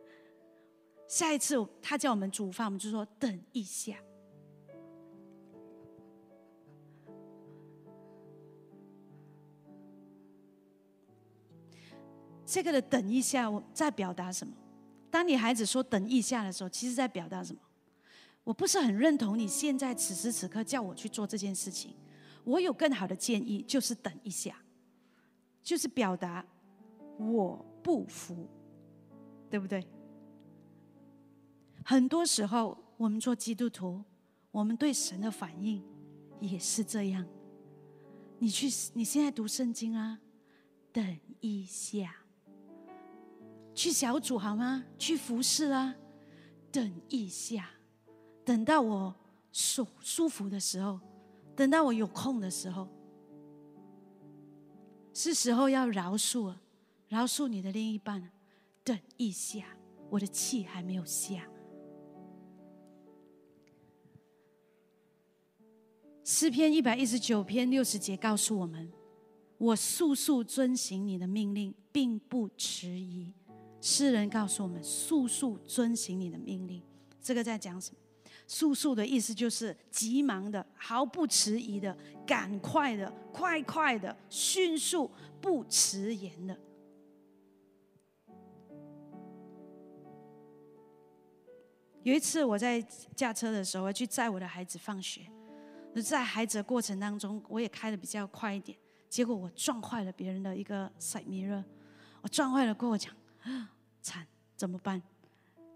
[1.06, 3.94] 下一次他叫我们煮饭，我们就说：“等一下。”
[12.50, 14.54] 这个的等一下，我在表达什么？
[15.10, 17.60] 当你孩子说等一下的时候，其实在表达什么？
[18.42, 21.94] 我不是很认同你现在此时此刻叫我去做这件事情。
[22.44, 24.56] 我有更好的建议，就是等一下，
[25.62, 26.42] 就是表达
[27.18, 28.48] 我不服，
[29.50, 29.86] 对不对？
[31.84, 34.02] 很多时候，我们做基督徒，
[34.50, 35.84] 我们对神的反应
[36.40, 37.26] 也是这样。
[38.38, 40.18] 你去，你现在读圣经啊，
[40.90, 42.14] 等一下。
[43.78, 44.84] 去小组好吗？
[44.98, 45.94] 去服侍啊！
[46.72, 47.70] 等一下，
[48.44, 49.14] 等到我
[49.52, 50.98] 舒舒服的时候，
[51.54, 52.88] 等到我有空的时候，
[55.14, 56.60] 是时候要饶恕了，
[57.06, 58.32] 饶恕你的另一半。
[58.82, 59.64] 等一下，
[60.10, 61.48] 我的气还没有下。
[66.24, 68.90] 诗篇一百一十九篇六十节告诉我们：
[69.56, 73.32] 我速速遵行你的命令，并不迟疑。
[73.80, 76.82] 诗人告诉我们：速速遵行你的命令。
[77.20, 77.98] 这个在讲什么？
[78.46, 81.94] 速速的意思就是急忙的、毫不迟疑的、
[82.26, 85.10] 赶快的、快快的、迅速
[85.40, 86.58] 不迟延的。
[92.02, 92.80] 有一次我在
[93.14, 95.26] 驾车的时候，我去载我的孩子放学，
[96.02, 98.78] 在孩子的过程当中，我也开的比较快一点，
[99.10, 101.62] 结果我撞坏了别人的一个 side mirror，
[102.22, 103.14] 我撞坏了，跟我讲，
[104.02, 105.00] 惨，怎么办？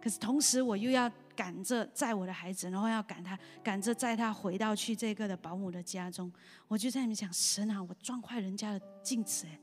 [0.00, 6.32] 可是同时我又要赶着载我的孩子，然后要赶他，赶着载他回到去这个的保姆的家中，
[6.68, 9.58] 我就在那边想，神啊，我撞坏人家的镜子哎，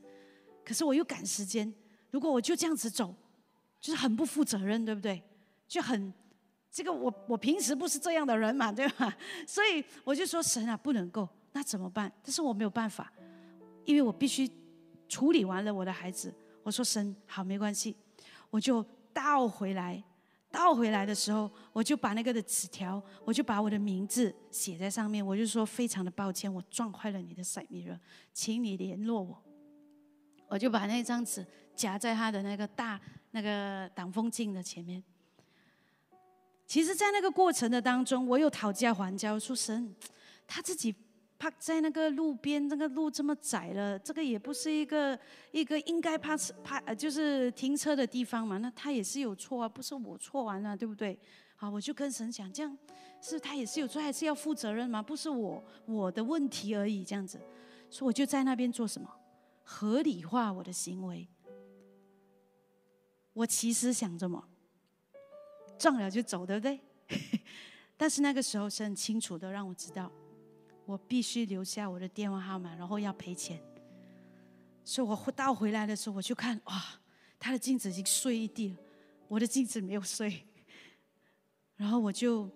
[0.63, 1.73] 可是我又赶时间，
[2.11, 3.13] 如果我就这样子走，
[3.79, 5.21] 就是很不负责任，对不对？
[5.67, 6.13] 就很。
[6.71, 9.11] 这个我我平时不是这样的人嘛，对吧？
[9.47, 12.11] 所以我就说神啊，不能够，那怎么办？
[12.21, 13.11] 但是我没有办法，
[13.85, 14.47] 因为我必须
[15.07, 16.31] 处理完了我的孩子。
[16.63, 17.95] 我说神好，没关系，
[18.49, 20.03] 我就倒回来，
[20.51, 27.99] 倒回来的时候，我就把那个的纸条，我就把我的名字写在上面，我就说非常的抱歉，我撞坏了你的塞米勒，
[28.33, 29.43] 请你联络我。
[30.47, 31.45] 我就把那张纸
[31.75, 32.99] 夹在他的那个大
[33.31, 35.03] 那个挡风镜的前面。
[36.65, 39.95] 其实，在那个过程的当中，我有讨价还价，说神，
[40.47, 40.95] 他自己
[41.39, 45.17] 趴在那个路边，那个路这么窄了，这个也不是一个
[45.51, 48.57] 一个应该趴趴呃，就是停车的地方嘛。
[48.57, 51.17] 那他也是有错啊，不是我错完了，对不对？
[51.55, 52.77] 好，我就跟神讲，这样
[53.21, 55.01] 是他也是有错，还是要负责任吗？
[55.01, 57.39] 不是我我的问题而已，这样子。
[57.89, 59.09] 所以我就在那边做什么？
[59.63, 61.27] 合理化我的行为。
[63.33, 64.43] 我其实想着么？
[65.77, 66.79] 撞了就走，对不对？
[67.95, 70.11] 但是那个时候是很清楚的，让我知道
[70.89, 73.61] 我必须留下我的电话号码，然后要赔钱。
[74.83, 76.83] 所以我倒回来的时候，我就看哇，
[77.37, 78.77] 他的镜子已经碎一地了，
[79.27, 80.43] 我的镜子没有碎。
[81.75, 82.49] 然后我就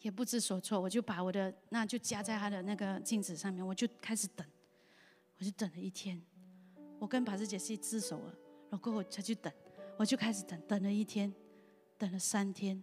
[0.00, 4.46] 也不知所措，我就把我的那就夹在他的那个镜子上面，我就开始等，
[5.40, 6.22] 我就等了一天。
[7.00, 8.34] 我跟把子姐是自首了，
[8.70, 9.52] 然后我才去等，
[9.96, 11.34] 我就开始等，等了一天。
[11.96, 12.82] 等了三天，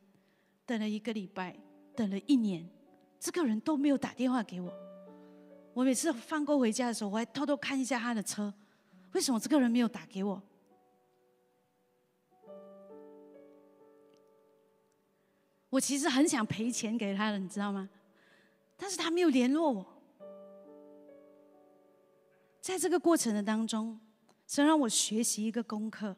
[0.66, 1.58] 等了一个礼拜，
[1.96, 2.68] 等了一年，
[3.22, 4.74] 这个人都没有打电话给我。
[5.76, 8.52] 我每次放工回家的时候，我还偷偷看一下他的车，
[9.12, 10.42] 为什么这个人没有打给我？
[15.70, 17.88] 我其实很想赔钱给他的，你知道吗？
[18.76, 19.86] 但是他没有联络我。
[22.60, 24.00] 在这个过程的当中，
[24.48, 26.18] 想让我学习一个功课。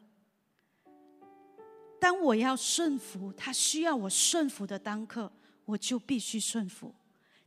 [2.00, 5.30] 当我要顺服他需要我顺服的当刻，
[5.64, 6.94] 我就必须顺服。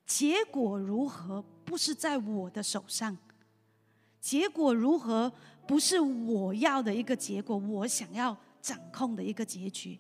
[0.05, 3.17] 结果如何不是在我的手上，
[4.21, 5.31] 结果如何
[5.67, 9.99] 不是我要的一个结果，我想要掌控的一个结局。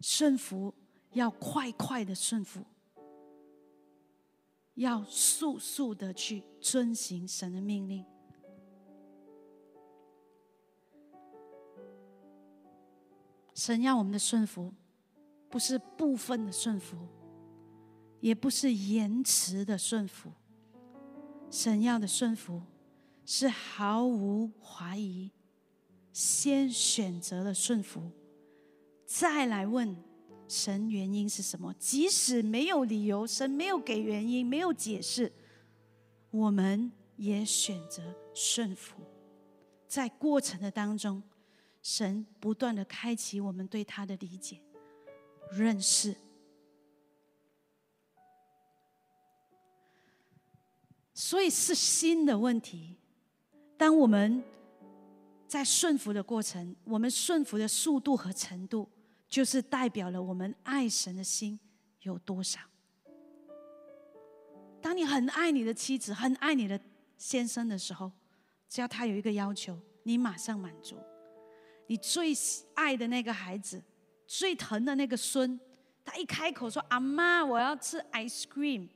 [0.00, 0.74] 顺服
[1.12, 2.64] 要快快的顺服，
[4.74, 8.04] 要速速的去遵行神的命令。
[13.54, 14.74] 神要我们的顺服，
[15.48, 16.96] 不是部分的顺服，
[18.20, 20.30] 也不是延迟的顺服。
[21.50, 22.62] 神要的顺服
[23.24, 25.30] 是毫无怀疑，
[26.12, 28.10] 先选择了顺服，
[29.04, 29.96] 再来问
[30.48, 31.74] 神原因是什么。
[31.78, 35.32] 即使没有理由，神没有给原因，没有解释，
[36.30, 38.96] 我们也选择顺服。
[39.86, 41.22] 在过程的当中。
[41.82, 44.60] 神不断的开启我们对他的理解、
[45.52, 46.14] 认识，
[51.14, 52.96] 所以是心的问题。
[53.76, 54.42] 当我们
[55.46, 58.88] 在顺服的过程，我们顺服的速度和程度，
[59.28, 61.58] 就是代表了我们爱神的心
[62.00, 62.60] 有多少。
[64.82, 66.80] 当你很爱你的妻子、很爱你的
[67.16, 68.12] 先生的时候，
[68.68, 70.96] 只要他有一个要求，你马上满足。
[71.86, 72.32] 你最
[72.74, 73.82] 爱的那个孩子，
[74.26, 75.58] 最疼的那个孙，
[76.04, 78.88] 他一开口说：“阿妈，我要吃 ice cream。”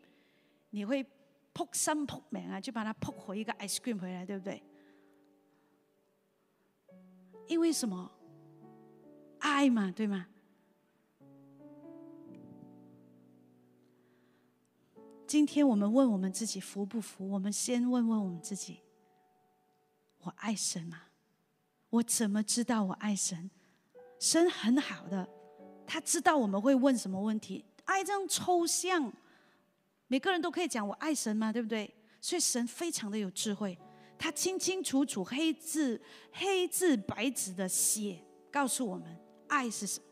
[0.70, 1.04] 你会
[1.52, 4.62] 扑心扑命啊，就把他扑回一个 ice cream 回来，对不对？
[7.48, 8.10] 因为什么？
[9.40, 10.26] 爱嘛，对吗？
[15.26, 17.28] 今天我们问我们自己服不服？
[17.30, 18.80] 我们先问问我们自己：
[20.18, 21.02] 我爱神吗？
[21.88, 23.50] 我怎么知道我爱神？
[24.20, 25.28] 神很好的，
[25.86, 27.64] 他知道我们会问什么问题。
[27.86, 29.12] 爱这样抽象，
[30.06, 31.52] 每个人都可以讲我爱神吗？
[31.52, 31.92] 对不对？
[32.20, 33.76] 所以神非常的有智慧，
[34.18, 36.00] 他清清楚楚、黑字
[36.32, 39.04] 黑字白纸的写，告诉我们
[39.48, 40.06] 爱是什么。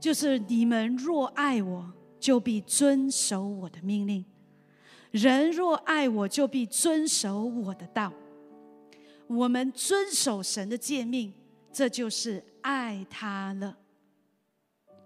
[0.00, 4.24] 就是你们若爱我，就必遵守我的命令；
[5.12, 8.12] 人若爱我，就必遵守我的道。
[9.28, 11.32] 我们遵守神的诫命，
[11.72, 13.78] 这就是爱他了。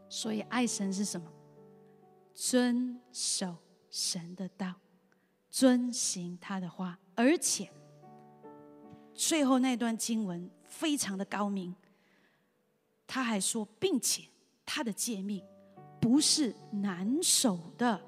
[0.09, 1.33] 所以，爱神是什么？
[2.35, 3.57] 遵守
[3.89, 4.75] 神的道，
[5.49, 6.99] 遵行他的话。
[7.15, 7.71] 而且，
[9.15, 11.75] 最后那段经文非常的高明。
[13.07, 14.29] 他还说，并且
[14.65, 15.43] 他的诫命
[16.01, 18.05] 不是难守的，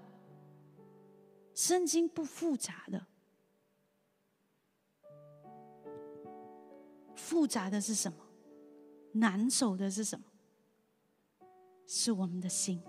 [1.55, 3.07] 圣经不复杂的。
[7.15, 8.28] 复杂的是什么？
[9.19, 10.25] 难守的是什么？
[11.87, 12.83] 是我们的心。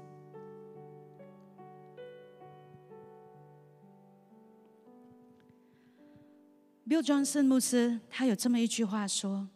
[6.86, 9.48] Bill Johnson 牧师他有这么一句话说：“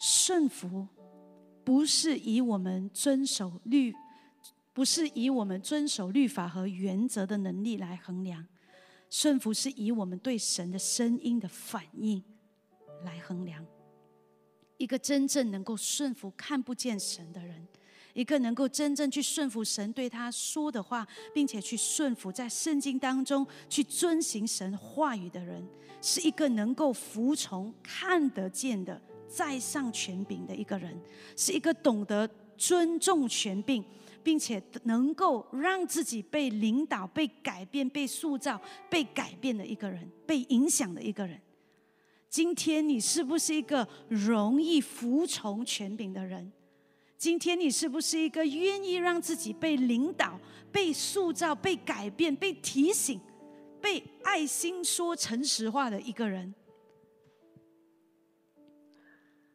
[0.00, 0.88] 顺服
[1.62, 3.94] 不是以我们遵守律，
[4.72, 8.46] 不是以我们遵守律法和原则的能力来衡量，
[9.10, 12.24] 顺服是以我们对神的声音的反应
[13.04, 13.64] 来衡量。”
[14.84, 17.66] 一个真正能够顺服看不见神的人，
[18.12, 25.66] 一个能够真正去顺服神对他说的话，并且去顺服在圣经当中去遵行神话语的人，
[26.02, 30.94] 是一个能够服从看得见的在上权柄的一个人，
[31.34, 32.28] 是一个懂得
[32.58, 33.82] 尊重权柄，
[34.22, 38.60] 并且能够让自己被领导、被改变、被塑造、
[38.90, 41.40] 被改变的一个人，被影响的一个人。
[42.34, 46.50] 今天你是不是一个容易服从权柄的人？
[47.16, 50.40] 今天你是不是一个愿意让自己被领导、
[50.72, 53.20] 被塑造、被改变、被提醒、
[53.80, 56.52] 被爱心说诚实话的一个人？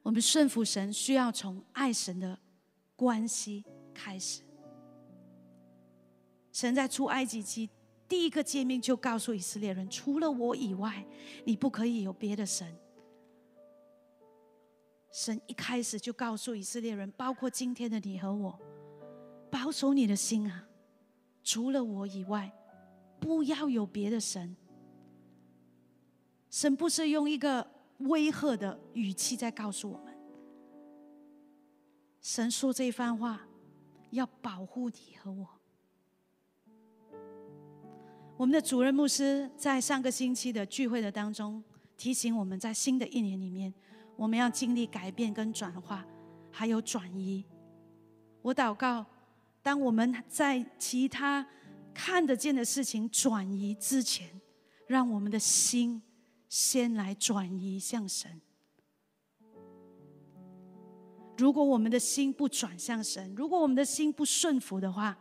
[0.02, 2.40] 我们顺服神，需要从爱神的
[2.96, 4.42] 关系开始。
[6.54, 7.70] 神在出埃及记。
[8.10, 11.06] 第一个诫命就告诉以色列人：除了我以外，
[11.46, 12.76] 你不可以有别的神。
[15.12, 18.60] 神一开始就告诉以色列人，包括今天的你和我，
[19.52, 20.68] 保守你的心啊！
[21.44, 22.52] 除了我以外，
[23.20, 24.56] 不要有别的神。
[26.50, 30.18] 神不是用一个威吓的语气在告诉我们，
[32.22, 33.48] 神说这番话
[34.10, 35.59] 要保护你和我。
[38.40, 41.62] 我们的主任牧师在上个星期的聚会的当中
[41.98, 43.74] 提醒我们在新的一年里面，
[44.16, 46.06] 我们要经历改变跟转化，
[46.50, 47.44] 还有转移。
[48.42, 49.06] 我祷告，
[49.62, 51.46] 当我们在其他
[51.94, 54.40] 看得见的事情转移之前，
[54.88, 56.02] 让我们的心
[56.48, 58.40] 先来转移向神。
[61.36, 65.18] 如果我们的心不转向神，如果我们的心不顺服的话，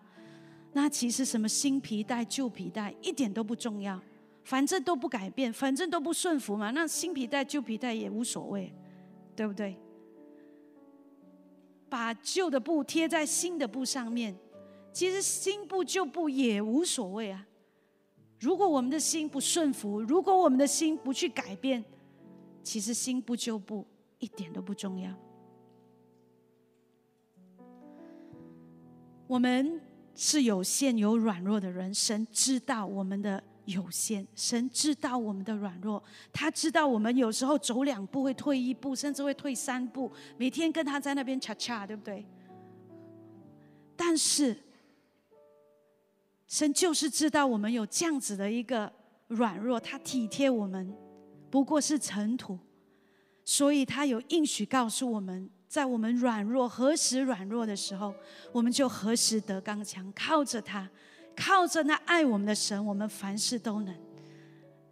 [0.73, 4.01] 那其实什么新皮带、旧皮带一点都不重要，
[4.45, 6.71] 反正都不改变，反正都不顺服嘛。
[6.71, 8.73] 那新皮带、旧皮带也无所谓，
[9.35, 9.77] 对不对？
[11.89, 14.37] 把旧的布贴在新的布上面，
[14.93, 17.47] 其实新布旧布也无所谓啊。
[18.39, 21.83] 如果我们的心不顺服，如果我们的心不去改变，
[22.63, 23.87] 其实新布旧布
[24.19, 25.13] 一点都不重要。
[29.27, 29.81] 我们。
[30.21, 36.03] 是有限、有软弱的人，神知道我们的有限，神知道我们的软弱，
[36.33, 42.27] 他知道我们有时候走两步会退一步，甚至会退三步，每天跟他在那边恰恰，对不对？
[43.95, 44.57] 但是，
[46.49, 48.93] 神就是知道我们有这样子的一个
[49.29, 50.93] 软弱，他体贴我们，
[51.49, 52.59] 不过是尘土，
[53.45, 55.49] 所以他有应许告诉我们。
[55.69, 58.15] 在我们软弱何时软弱的时候，
[58.53, 60.11] 我们就何时得刚强。
[60.17, 60.89] 靠着他，
[61.37, 63.95] 靠着那爱我们的神，我们凡事都能。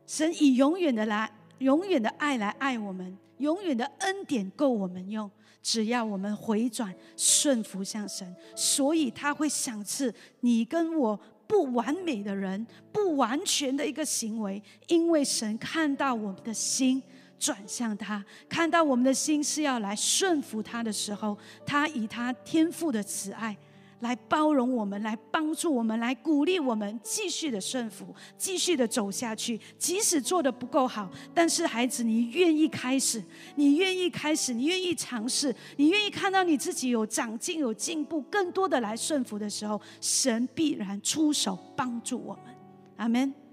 [0.07, 5.31] 神以永远的来，永远的爱来爱我们，永远的恩典够我们用。
[5.63, 11.19] 只要我们回转顺服向神，所以他会赏赐你跟我
[11.49, 17.03] 不完美的人、不完全的一个行为，因为神看到我们的心。
[17.39, 23.57] 转向他，看到我们的心是要来顺服他的时候，他以他天赋的慈爱
[24.01, 29.59] 来包容我们，来帮助我们，来鼓励我们继续的顺服，继续的走下去。
[29.79, 33.23] 即使做的不够好，但是孩子，你愿意开始，
[33.55, 42.55] 你愿意开始，你愿意尝试，你愿意看到你自己有长进、有进步，更多的来顺服的时候，神必然出手帮助我们。
[42.97, 43.46] 阿门。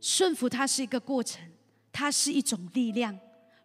[0.00, 1.40] 顺服它是一个过程，
[1.92, 3.18] 它是一种力量。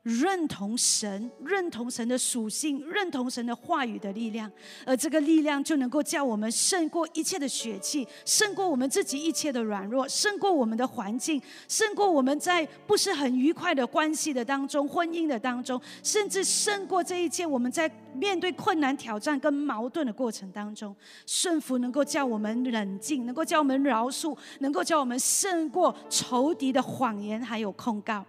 [0.06, 4.50] 认同神，认同神的属性，认同神的话语的力量，
[4.86, 20.96] 而这个力量就能够叫我们胜过一切的血气，胜过我们自己一切的软弱，胜过我们的环境，胜过我们在不是很愉快的关系的当中、婚姻的当中，甚至胜过这一切我们在面对困难、挑战跟矛盾的过程当中，
[21.26, 28.24] 顺服能够叫我们冷静，能够叫我们饶恕，能够叫我们胜过仇敌的谎言还有控告。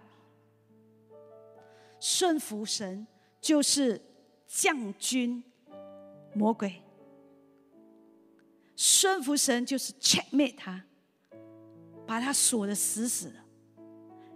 [1.99, 3.05] 顺服神
[3.41, 4.01] 就是
[4.45, 5.43] 将军
[6.33, 6.81] 魔鬼，
[8.75, 10.83] 顺服神就是 checkmate 他，
[12.05, 13.35] 把他锁的死死的，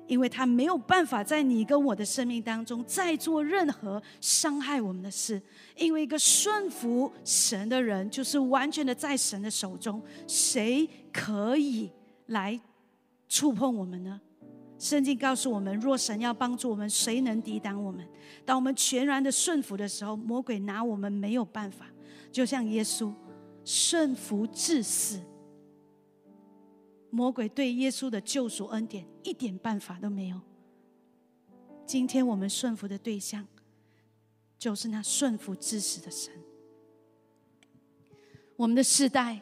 [0.07, 5.41] 因为他没有办法在你跟我的生命当中再做任何伤害我们的事，
[5.78, 11.91] 因为一个顺服神的人就是完全的在神的手中，谁可以
[12.26, 12.59] 来
[13.30, 14.20] 触碰我们呢？
[14.82, 18.03] 圣经告诉我们：若神要帮助我们，谁能抵挡我们？
[18.43, 21.86] 当我们全然的顺服的时候，魔鬼拿我们没有办法。
[22.32, 23.13] 就像耶稣
[23.63, 25.21] 顺服至死，
[27.11, 30.41] 魔鬼对耶稣的救赎恩典一点办法都没有。
[31.86, 33.45] 今天我们顺服的对象，
[34.57, 36.34] 就是那顺服至死的神。
[38.55, 39.39] 我们的世代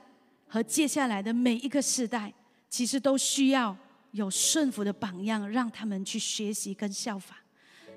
[0.50, 2.34] 和接下来的每一个世代，
[2.70, 3.78] 其实都需要。
[4.12, 7.38] 有顺服的榜样，让他们去学习跟效仿，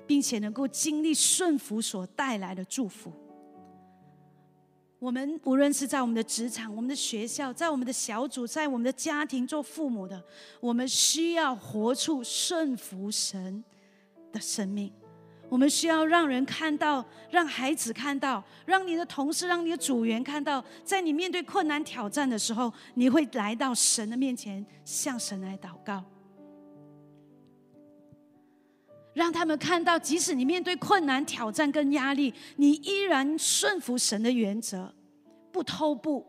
[0.05, 3.11] 并且能够经历顺服所带来的祝福。
[4.99, 10.23] 我们无论是在我们的职场、我们的学校、在我们的小组、在我们的家庭做父母的，
[10.61, 13.61] 我们需要活出顺服神
[14.31, 14.93] 的生命。
[15.53, 26.03] 我们需要让人看到，让孩子看到，让你的同事、让你的组员看到，在你面对困难挑战的时候，你会来到神的面前，向神来祷告，
[29.13, 34.91] 让他们看到，即使你面对困难挑战跟压力，你依然顺服神的原则，
[35.51, 36.25] 不偷步，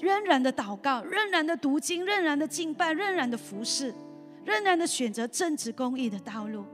[0.00, 3.94] 仍然的祷告，仍然的读经，仍然的敬拜，仍然的服侍，
[4.46, 6.64] 仍然的选择正直公义的道路。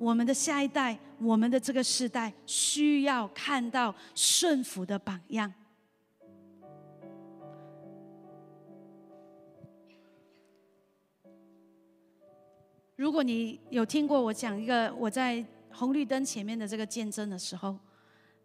[0.00, 5.52] 我们的下一代，我们的这个时代，需要看到顺服的榜样。
[12.96, 17.76] 如果你有听过我讲一个我在红绿灯前面的这个见证的时候，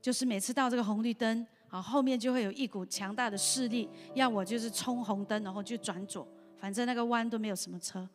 [0.01, 6.27] 就是每次到这个红绿灯，啊，后面就会有一股强大的势力，要我就是冲红灯，然后就转左，
[6.57, 8.05] 反正那个弯都没有什么车。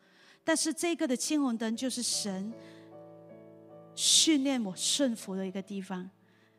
[0.45, 2.53] 但是这个的青红灯就是神。
[4.01, 6.09] 训练我顺服的一个地方，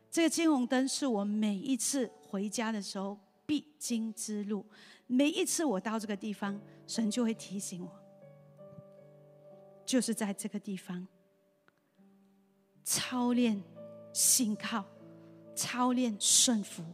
[0.08, 4.64] 这个金红灯是我每一次回家的时候必经之路。
[5.08, 7.90] 每一次我到这个地方，神就会提醒我，
[9.84, 11.04] 就是在这个地方
[12.84, 13.60] 操练
[14.12, 14.84] 信靠，
[15.56, 16.84] 操练顺服。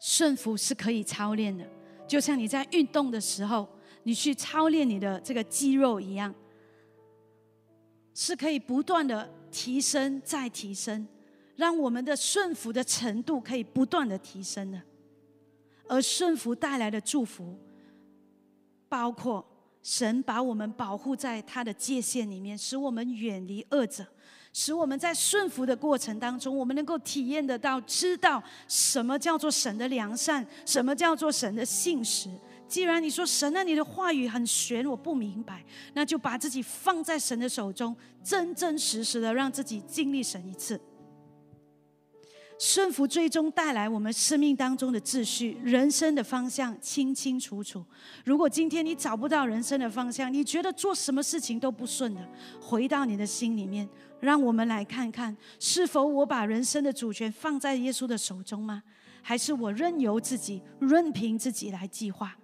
[0.00, 1.64] 顺服是可以操练的，
[2.08, 3.68] 就像你在运动的时候，
[4.02, 6.34] 你去操练你的这个肌肉一样。
[8.14, 11.06] 是可以不断的提升再提升，
[11.56, 14.80] 让我们的顺服的程度可以不断的提升的。
[15.88, 17.58] 而顺服带来的祝福，
[18.88, 19.44] 包括
[19.82, 24.06] 神把我们保护在他的界限里面，使我们远离恶者，
[24.52, 32.30] 使我们在顺服的过程当中，我们能够体验得到，知道什么叫做神的良善，什么叫做神的信实。
[32.72, 35.62] 既然你说神啊，你的话语很玄，我不明白，
[35.92, 37.94] 那就把自己放在神的手中，
[38.24, 40.80] 真真实实的让自己经历神一次。
[42.58, 47.84] 顺服最终带来我们生命当中的秩序，人生的方向清清楚楚。
[48.24, 52.26] 如果今天你找不到人生的方向，你觉得做什么事情都不顺的，
[52.58, 53.86] 回到你的心里面，
[54.18, 58.82] 让我们来看看，是否我把人生的主权放在耶稣的手中吗？
[59.20, 62.34] 还是我任由自己，任凭自己来计划？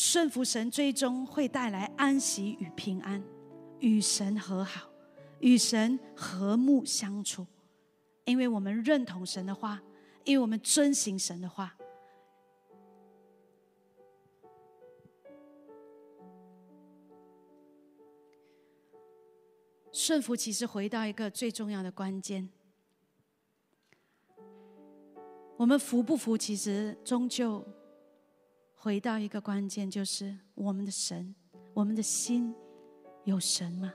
[0.00, 3.20] 顺服神，最终会带来安息与平安，
[3.80, 4.88] 与神和好，
[5.40, 7.44] 与神和睦相处。
[8.24, 9.82] 因为我们认同神的话，
[10.22, 11.76] 因为我们遵行神的话。
[19.92, 22.48] 顺服其实回到一个最重要的关键：
[25.56, 27.66] 我们服不服，其实终究。
[28.88, 31.34] 回到一个关键，就是我们的神，
[31.74, 32.54] 我们的心
[33.24, 33.92] 有神吗？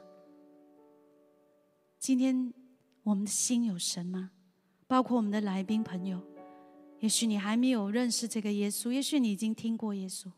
[1.98, 2.54] 今天
[3.02, 4.30] 我们的心有神吗？
[4.86, 6.22] 包括我们的来宾朋友，
[7.00, 10.32] 也许你还没有认识这个耶稣，也许你已经听过耶稣，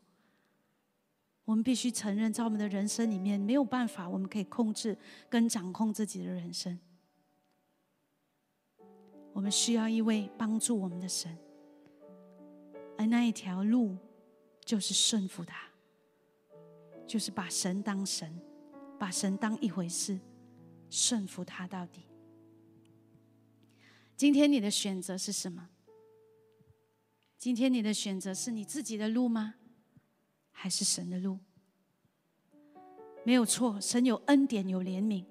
[1.43, 4.97] 我们必须承认，在我们的人生里面没有办法，我们可以控制
[5.27, 6.79] 跟掌控自己的人生。
[9.33, 11.37] 我们需要一位帮助我们的神，
[12.97, 13.97] 而那一条路
[14.65, 15.67] 就是顺服他，
[17.07, 18.41] 就是把神当神，
[18.99, 20.19] 把神当一回事，
[20.89, 22.01] 顺服他到底。
[24.17, 25.69] 今天你的选择是什么？
[27.37, 29.55] 今天你的选择是你自己的路吗？
[30.51, 31.37] 还是神的路，
[33.23, 33.79] 没有错。
[33.79, 35.25] 神有恩典，有怜悯，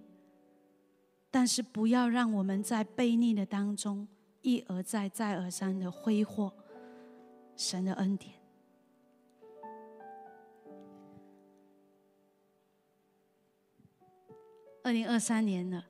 [1.30, 4.06] 但是不要让我们在悖逆的当中
[4.42, 6.54] 一而再、再而三的挥霍
[7.56, 8.43] 神的恩典。
[14.84, 15.86] 二零二三年了，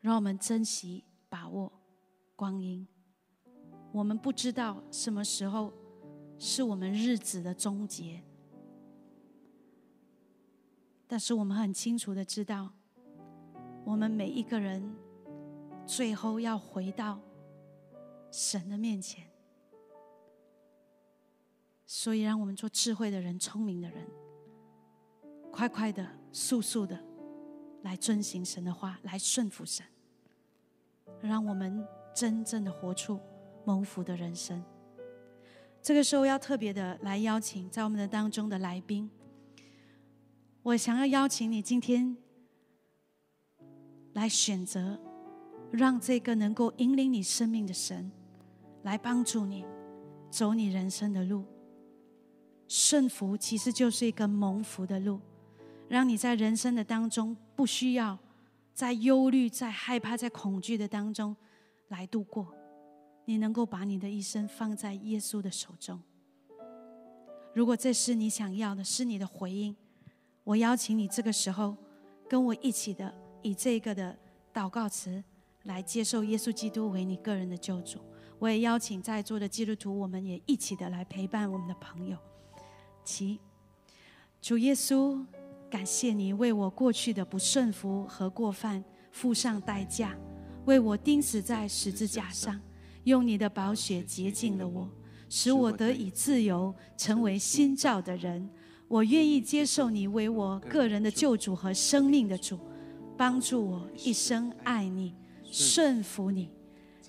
[0.00, 1.72] 让我们珍惜、把握
[2.36, 2.86] 光阴。
[3.92, 5.72] 我们不知道什么时候。
[6.40, 8.22] 是我们日子的终结，
[11.08, 12.72] 但是我们很清楚的知道，
[13.84, 14.94] 我们每一个人
[15.84, 17.20] 最后要回到
[18.30, 19.28] 神的面前。
[21.84, 24.06] 所以，让我们做智慧的人、聪明的人，
[25.50, 27.04] 快快的、速速的
[27.82, 29.84] 来遵行神的话，来顺服神，
[31.20, 33.20] 让我们真正的活出
[33.64, 34.62] 蒙福的人生。
[35.80, 39.08] 这个时候要特别的来邀请在我们的当中的来宾，
[40.62, 42.16] 我想要邀请你今天
[44.12, 45.00] 来选择，
[45.70, 48.10] 让这个能够引领你生命的神
[48.82, 49.64] 来帮助你
[50.30, 51.44] 走你人生的路。
[52.66, 55.20] 顺服其实就是一个蒙福的路，
[55.88, 58.16] 让你在人生的当中不需要
[58.72, 61.36] 在忧虑、在害怕、在恐惧的当中
[61.88, 62.54] 来度过。
[63.24, 66.00] 你能够把你的一生放在耶稣的手中。
[67.52, 69.74] 如果这是你想要的，是你的回应，
[70.44, 71.76] 我邀请你这个时候
[72.28, 74.16] 跟我一起的以这个的
[74.54, 75.24] 祷告词
[75.64, 77.98] 来接受耶稣基督为你个人的救主。
[78.38, 82.16] 我也邀请在座的基督徒，我们也一起的来陪伴我们的朋友。
[83.02, 83.40] 七，
[84.40, 85.26] 主耶稣，
[85.70, 90.16] 感谢你为我过去的不顺服和过犯付上代价，
[90.64, 92.58] 为我钉死在十字架上。
[93.04, 94.88] 用你的宝血洁净了我，
[95.30, 98.48] 使我得以自由，成为新造的人。
[98.86, 102.58] 我愿意接受你为我个人的救主和生命的主，
[103.16, 106.50] 帮助我一生爱你、顺服你。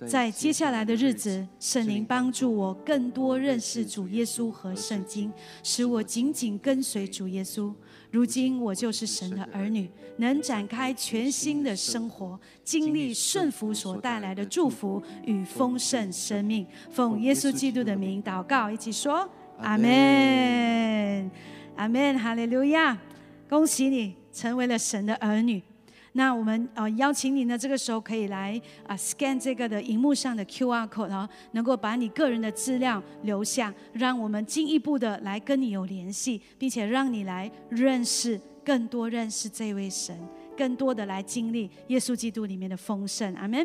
[0.06, 5.30] 在接下来的日子，圣灵帮助我更多认识主耶稣和圣经，
[5.62, 7.74] 使我紧紧跟随主耶稣。
[8.10, 16.66] 如今我就是神的儿女，能展开全新的生活，经历顺服所带来的祝福与丰盛生命。
[16.90, 21.30] 奉耶稣基督的名祷告，一起说阿门，
[21.76, 22.98] 阿门，哈利路亚！
[23.48, 25.62] 恭喜你成为了神的儿女。
[26.12, 40.18] 那我们呃邀请你呢，这个时候可以来啊 scan 这个的荧幕上的 QR code，然后能够把你个人的资料留下，让我们进一步的来跟你有联系，并且让你来认识更多认识这位神，
[40.56, 43.32] 更多的来经历耶稣基督里面的丰盛。
[43.34, 43.64] 阿门。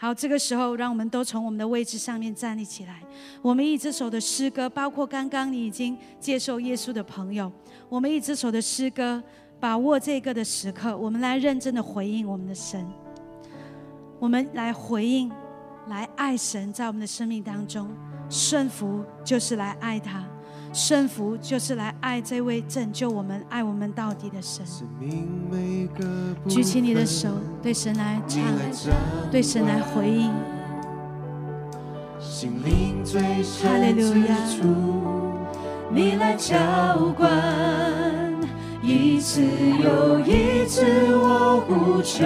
[0.00, 3.02] 好，这个时候让我们都从我们的位置上面站立起来。
[3.42, 7.50] 我们一只手的诗歌，包括刚刚你已经接受耶稣的朋友，
[7.88, 9.20] 我们一只手的诗歌。
[9.60, 12.86] 把握这个的时刻，我们来认真的回应我们的神，
[14.20, 15.30] 我们来回应，
[15.88, 17.88] 来爱神，在我们的生命当中，
[18.28, 20.24] 顺服就是来爱他，
[20.72, 24.64] 顺服就是来爱这位拯救我们、爱我们到底的神。
[26.48, 27.28] 举起你的手，
[27.60, 28.40] 对神来唱，
[29.30, 30.32] 对神来回应。
[33.60, 34.36] 哈利路亚，
[35.90, 36.54] 你来浇
[37.16, 38.27] 灌。
[38.88, 40.82] 一次又一次，
[41.12, 42.24] 我呼求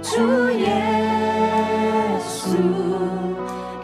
[0.00, 2.56] 主耶稣，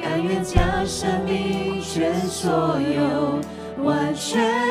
[0.03, 4.70] 甘愿将生命全所有完全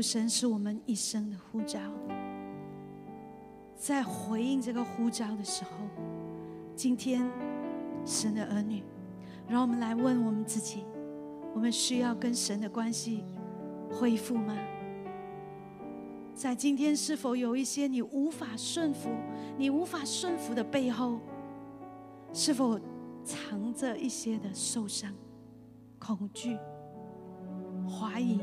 [0.00, 1.78] 神是我们一生的呼召，
[3.76, 5.70] 在回应这个呼召的时候，
[6.74, 7.28] 今天
[8.04, 8.82] 神的儿女，
[9.46, 10.84] 让我们来问我们自己：
[11.54, 13.24] 我们需要跟神的关系
[13.90, 14.56] 恢复吗？
[16.34, 19.10] 在今天是否有一些你无法顺服、
[19.58, 21.18] 你无法顺服的背后，
[22.32, 22.80] 是否
[23.24, 25.12] 藏着一些的受伤、
[25.98, 26.56] 恐惧、
[27.86, 28.40] 怀疑？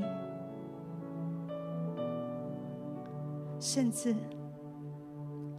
[3.59, 4.15] 甚至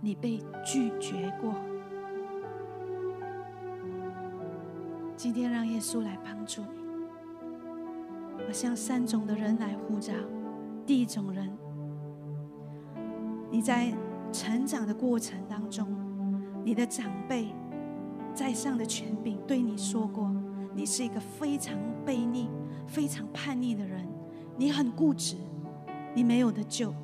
[0.01, 1.55] 你被拒绝过，
[5.17, 6.69] 今天让耶稣来帮助你。
[8.47, 10.13] 我向三种的人来呼召：
[10.85, 11.51] 第一种人，
[13.51, 13.93] 你在
[14.31, 15.89] 成长的过程当中，
[16.65, 17.49] 你的长辈
[18.35, 20.31] 在上的权柄对你说过，
[20.75, 22.49] 你是一个非常悖逆、
[22.87, 24.07] 非常叛逆的人，
[24.57, 25.37] 你很固执，
[26.15, 26.95] 你没有的救。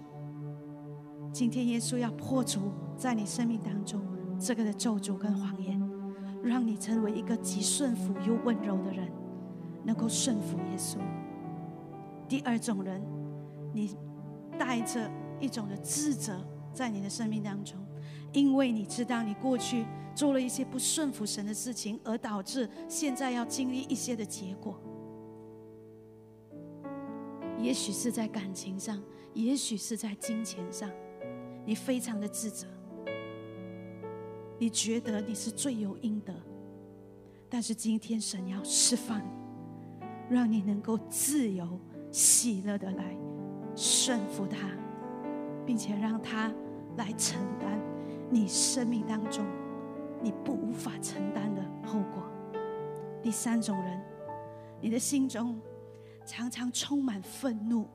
[1.32, 4.00] 今天耶稣要破除在你生命当中
[4.38, 5.80] 这个的咒诅跟谎言，
[6.42, 9.10] 让你成为一个既顺服又温柔的人，
[9.82, 10.98] 能够顺服耶稣。
[12.28, 13.00] 第二种人，
[13.72, 13.96] 你
[14.58, 15.10] 带着
[15.40, 17.78] 一种的自责在你的生命当中，
[18.32, 24.78] 因为你知道你过去做了一些不顺服神的事情，而导致现在要经历一些的结果。
[27.58, 29.00] 也许是在感情上，
[29.32, 30.90] 也许是在金钱上。
[31.64, 32.66] 你非常的自责，
[34.58, 36.34] 你觉得你是罪有应得，
[37.48, 39.30] 但是今天神要释放你，
[40.28, 41.78] 让你能够自由、
[42.10, 43.16] 喜乐的来
[43.76, 44.70] 顺服他，
[45.64, 46.52] 并且让他
[46.96, 47.80] 来承担
[48.28, 49.46] 你生命当中
[50.20, 52.24] 你不无法承担的后果。
[53.22, 54.02] 第三种人，
[54.80, 55.60] 你的心中
[56.26, 57.86] 常常充满愤怒，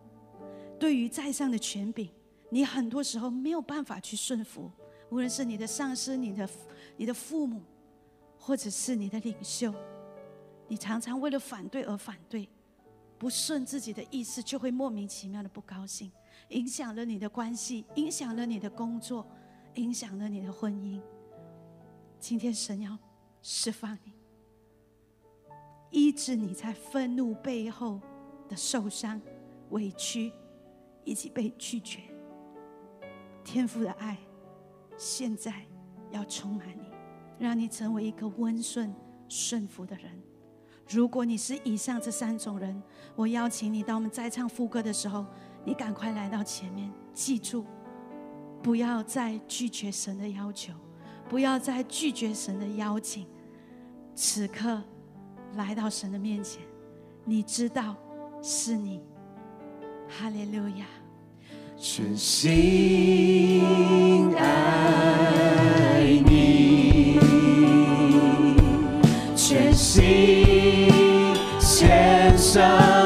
[0.79, 2.09] 对于在上的权柄。
[2.49, 4.71] 你很多时候没有办法去顺服，
[5.09, 6.49] 无论是你的上司、你的、
[6.95, 7.61] 你的父母，
[8.37, 9.73] 或者是你的领袖，
[10.67, 12.47] 你常常为了反对而反对，
[13.17, 16.11] 不顺自己的意思，就会莫名其妙的不高兴，
[16.49, 19.27] 影响了你的关系，影响了你的工作，
[19.75, 21.01] 影响了你的婚姻。
[22.19, 22.97] 今天神要
[23.41, 24.13] 释放你，
[25.91, 27.99] 医治你在愤怒背后
[28.47, 29.21] 的受伤、
[29.69, 30.31] 委屈
[31.03, 31.99] 以及被拒绝。
[33.47, 34.17] 天赋的爱，
[34.97, 35.53] 现在
[36.11, 36.91] 要充满你，
[37.39, 38.93] 让你成为一个温顺
[39.29, 40.11] 顺服的人。
[40.89, 42.83] 如果你是以上这三种人，
[43.15, 45.25] 我邀请你，当我们在唱副歌的时候，
[45.63, 46.91] 你赶快来到前面。
[47.13, 47.65] 记住，
[48.61, 50.73] 不要再拒绝神的要求，
[51.29, 53.25] 不要再拒绝神的邀请。
[54.13, 54.83] 此刻
[55.53, 56.61] 来到神的面前，
[57.23, 57.95] 你知道
[58.41, 59.01] 是你。
[60.09, 60.85] 哈利路亚。
[61.79, 63.61] 全心
[64.35, 67.19] 爱你，
[69.35, 70.89] 全心
[71.59, 72.96] 献上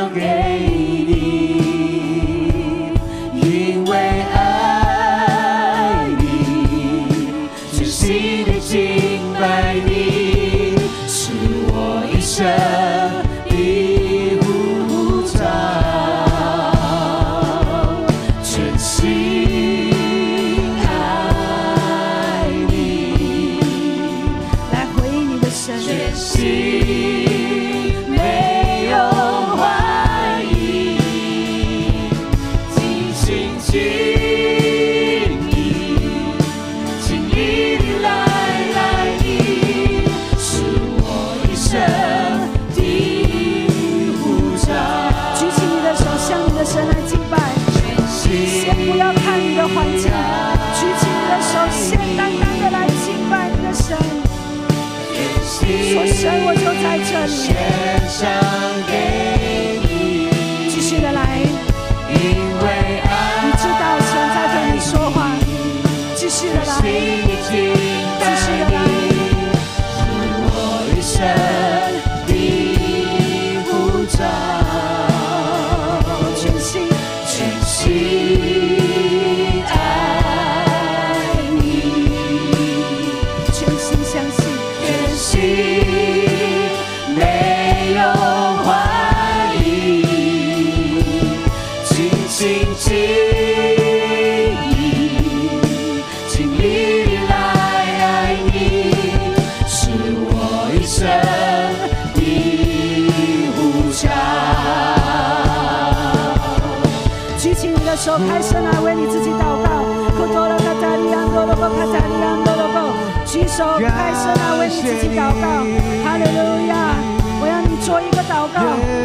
[114.71, 115.67] 你自己祷告。
[116.03, 116.95] 哈利路亚！
[117.43, 118.61] 我要你做一个祷告，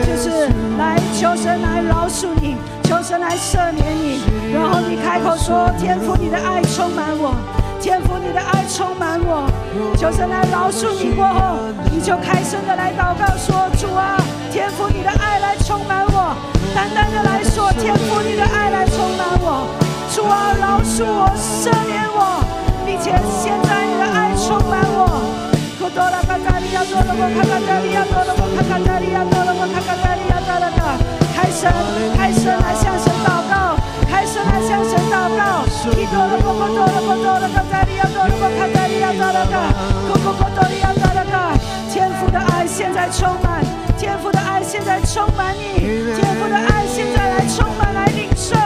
[0.07, 0.47] 就是
[0.79, 2.55] 来求神来饶恕你，
[2.85, 4.21] 求神来赦免你，
[4.53, 7.35] 然后你开口说：天父，你的爱充满我。
[7.81, 9.49] 天父，你的爱充满我，
[9.97, 11.15] 求神来饶恕你。
[11.15, 11.57] 过后，
[11.91, 14.21] 你就开声的来祷告说：主啊，
[14.53, 16.37] 天父，你的爱来充满我。
[16.75, 19.65] 单单的来说，天父，你的爱来充满我。
[20.13, 22.45] 主啊，饶恕我，赦免我，
[22.85, 25.56] 并且现在你的爱充满我。
[25.87, 30.99] 库多拉卡塔利亚多罗波卡卡塔利亚多罗卡卡塔利亚多罗卡卡塔利亚多罗卡，
[31.31, 31.71] 开声，
[32.19, 33.79] 开声来向神祷告，
[34.11, 35.63] 开声来向神祷告。
[35.95, 39.71] 伊多罗波波多罗波多罗卡塔利亚多罗波卡塔利亚多罗卡，
[40.11, 41.55] 库库库多利亚多罗卡，
[41.95, 43.63] 天父的爱现在充满，
[43.97, 45.87] 天父的爱现在充满你，
[46.19, 48.59] 天父的爱现在来充满来领受，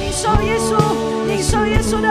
[0.00, 0.72] 领受耶稣，
[1.28, 2.08] 领受耶稣的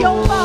[0.00, 0.39] 拥抱，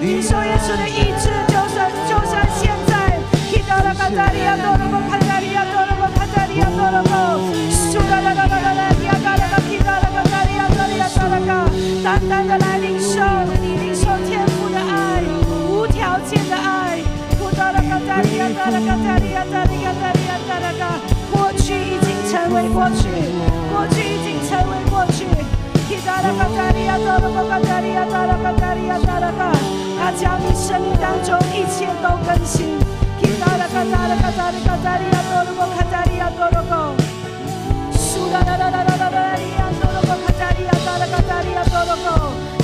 [0.00, 3.18] 领受耶稣的医治，就算就算现在，
[3.66, 7.36] 达拉卡塔利亚多罗巴，卡塔利亚多罗巴，卡塔利亚多罗巴，
[7.68, 9.74] 苏拉拉拉拉拉拉亚达拉，达利
[10.56, 11.68] 亚多利亚达拉卡，
[12.04, 13.18] 单单的来领受，
[13.60, 15.20] 领受天父的爱，
[15.68, 17.02] 无条件的爱，
[17.56, 21.00] 达拉卡塔利亚达拉卡塔利亚达利亚达利亚达拉卡，
[21.32, 23.08] 过去已经成为过去，
[23.74, 25.26] 过去已经成为过去。
[30.00, 32.78] 他将你生命当中一切都更新。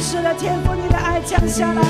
[0.00, 1.82] 是的，天父，你的爱降下来，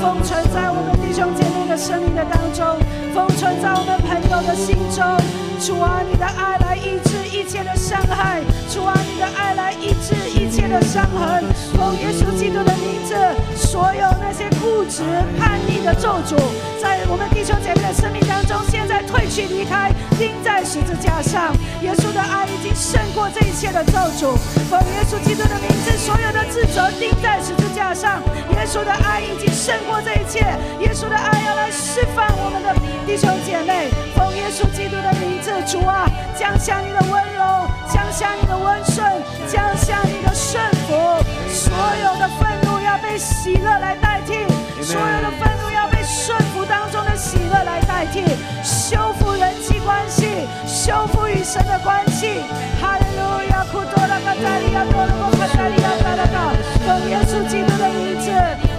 [0.00, 2.78] 封存在我们弟兄姐妹的生命的当中，
[3.12, 5.51] 封存在我们朋友的心中。
[5.64, 11.44] 主啊，你的爱来医治一切的伤害，主啊，你的爱来医治一切的伤痕。
[11.78, 13.14] 奉耶稣基督的名字，
[13.54, 15.04] 所有那些固执
[15.38, 16.36] 叛逆的咒诅，
[16.82, 21.54] 在我们弟兄姐妹的生命当中，现在退去离开，钉在十字架上。
[21.80, 24.34] 耶稣的爱已经胜过这一切的咒诅。
[24.66, 28.20] 奉耶稣基督的名字，所有的自责钉在十字架上。
[28.50, 30.40] 耶稣的爱已经胜过这一切。
[30.80, 32.74] 耶稣的爱要来释放我们的
[33.06, 33.94] 弟兄姐妹。
[34.14, 39.04] 奉耶稣基督的名字，主啊，降下你的温柔，降下你的温顺，
[39.48, 41.22] 降下你的顺服。
[41.48, 44.46] 所有的愤怒要被喜乐来代替，
[44.82, 48.24] 所有的愤怒要被顺服当中的喜乐来代替，
[48.62, 52.42] 修复人际关系，修复与神的关系。
[52.80, 56.52] 哈利路亚，库多拉卡达利亚多罗卡达利亚达拉卡，
[56.86, 58.30] 奉耶稣基督的名字，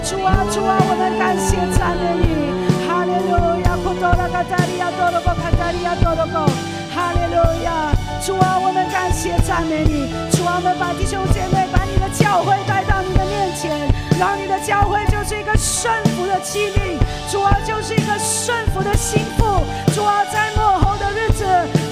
[0.03, 2.62] 主啊主啊，我们感谢赞美你。
[4.03, 6.45] 哈利路亚，库多拉卡塔利亚多罗卡塔利亚多罗卡，
[6.93, 10.11] 哈利路亚，主啊，我们感谢赞美你。
[10.35, 13.71] 主啊，我们把弟兄姐妹，把你的教会带到你的面前，
[14.19, 16.99] 让你的教会就是一个顺服的器皿，
[17.31, 19.63] 主啊，就是一个顺服的心腹。
[19.95, 21.45] 主啊，在幕后的日子，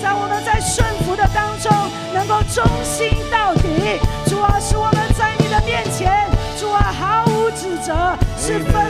[0.04, 1.72] 在我们在顺服的当中，
[2.14, 4.00] 能够忠心到底。
[4.28, 6.28] 主啊，使我们在你的面前，
[6.60, 7.96] 主啊，毫无指责，
[8.36, 8.81] 是分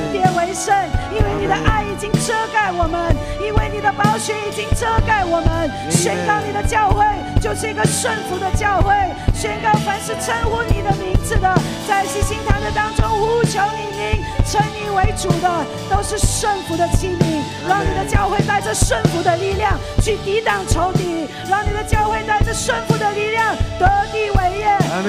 [0.41, 0.73] 为为圣，
[1.13, 5.69] 因为你的爱已经遮盖我们，因为你的宝血已经遮盖我们。
[5.91, 7.05] 宣告你的教会
[7.39, 8.91] 就是一个顺服的教会，
[9.33, 11.47] 宣告凡是称呼你的名字的，
[11.87, 15.47] 在信心堂的当中呼求你名，称你为主的，
[15.89, 17.41] 都是顺服的器皿。
[17.69, 24.65] 让你的教会带着顺服的力量去抵挡仇敌，让你的教会带着顺服的力量得地为业，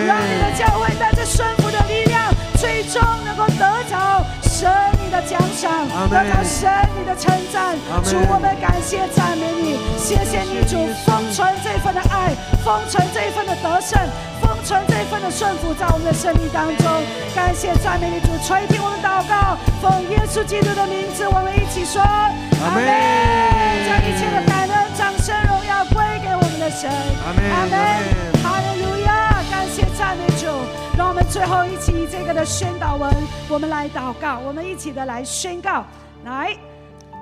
[0.07, 2.21] 让你的教会带着顺服的力量，
[2.61, 4.23] 最终能够得着
[4.63, 4.71] 神
[5.03, 7.75] 你的奖赏，得到神你的称赞。
[8.05, 12.31] 主，我们感谢赞美你，谢谢你主封存这份的爱，
[12.63, 13.99] 封存这份的得胜，
[14.41, 16.87] 封存这份的顺服在我们的生命当中。
[17.35, 22.87] 感谢赞美你主垂听我们祷告，奉耶稣基督的名字，我们一起说阿门。
[23.83, 26.89] 将一切的感恩、掌声、荣耀归给我们的神。
[27.27, 28.32] 阿门
[30.97, 33.11] 让我们最后一起以这个的宣导文，
[33.49, 35.85] 我们来祷告，我们一起的来宣告，
[36.25, 36.57] 来。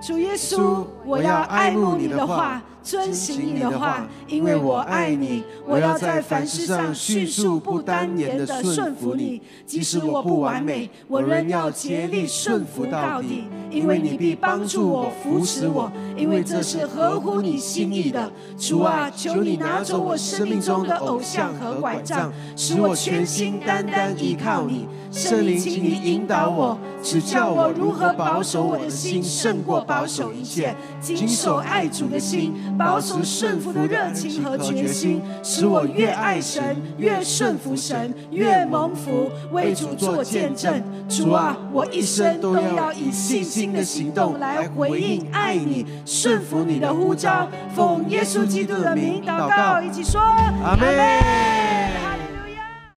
[0.03, 5.45] 主耶稣，我要爱慕你的话，遵行你的话，因为我爱你。
[5.66, 18.31] 我要在凡事上迅速不单言的顺服你，即使我不完美，我仍要竭力顺服到底，因为你必帮助我、扶持我，因为这是合乎你心意的。
[18.59, 24.89] 主啊，求你拿走我生命中的偶像和拐杖，使我全心单单依靠你。
[25.12, 30.74] 圣灵，请你引导我，指教我如何保守我的心，胜过保守一切。
[31.01, 40.83] 谨守爱主的心，保守顺服的热情和决心，使我越爱神，越顺服神，越蒙福，为主做见证。
[41.07, 47.47] 主啊，我一生都要以信心的行动来回应爱你、顺服你的呼召。
[47.76, 51.70] 奉耶稣基督的名祷告，一起说阿门。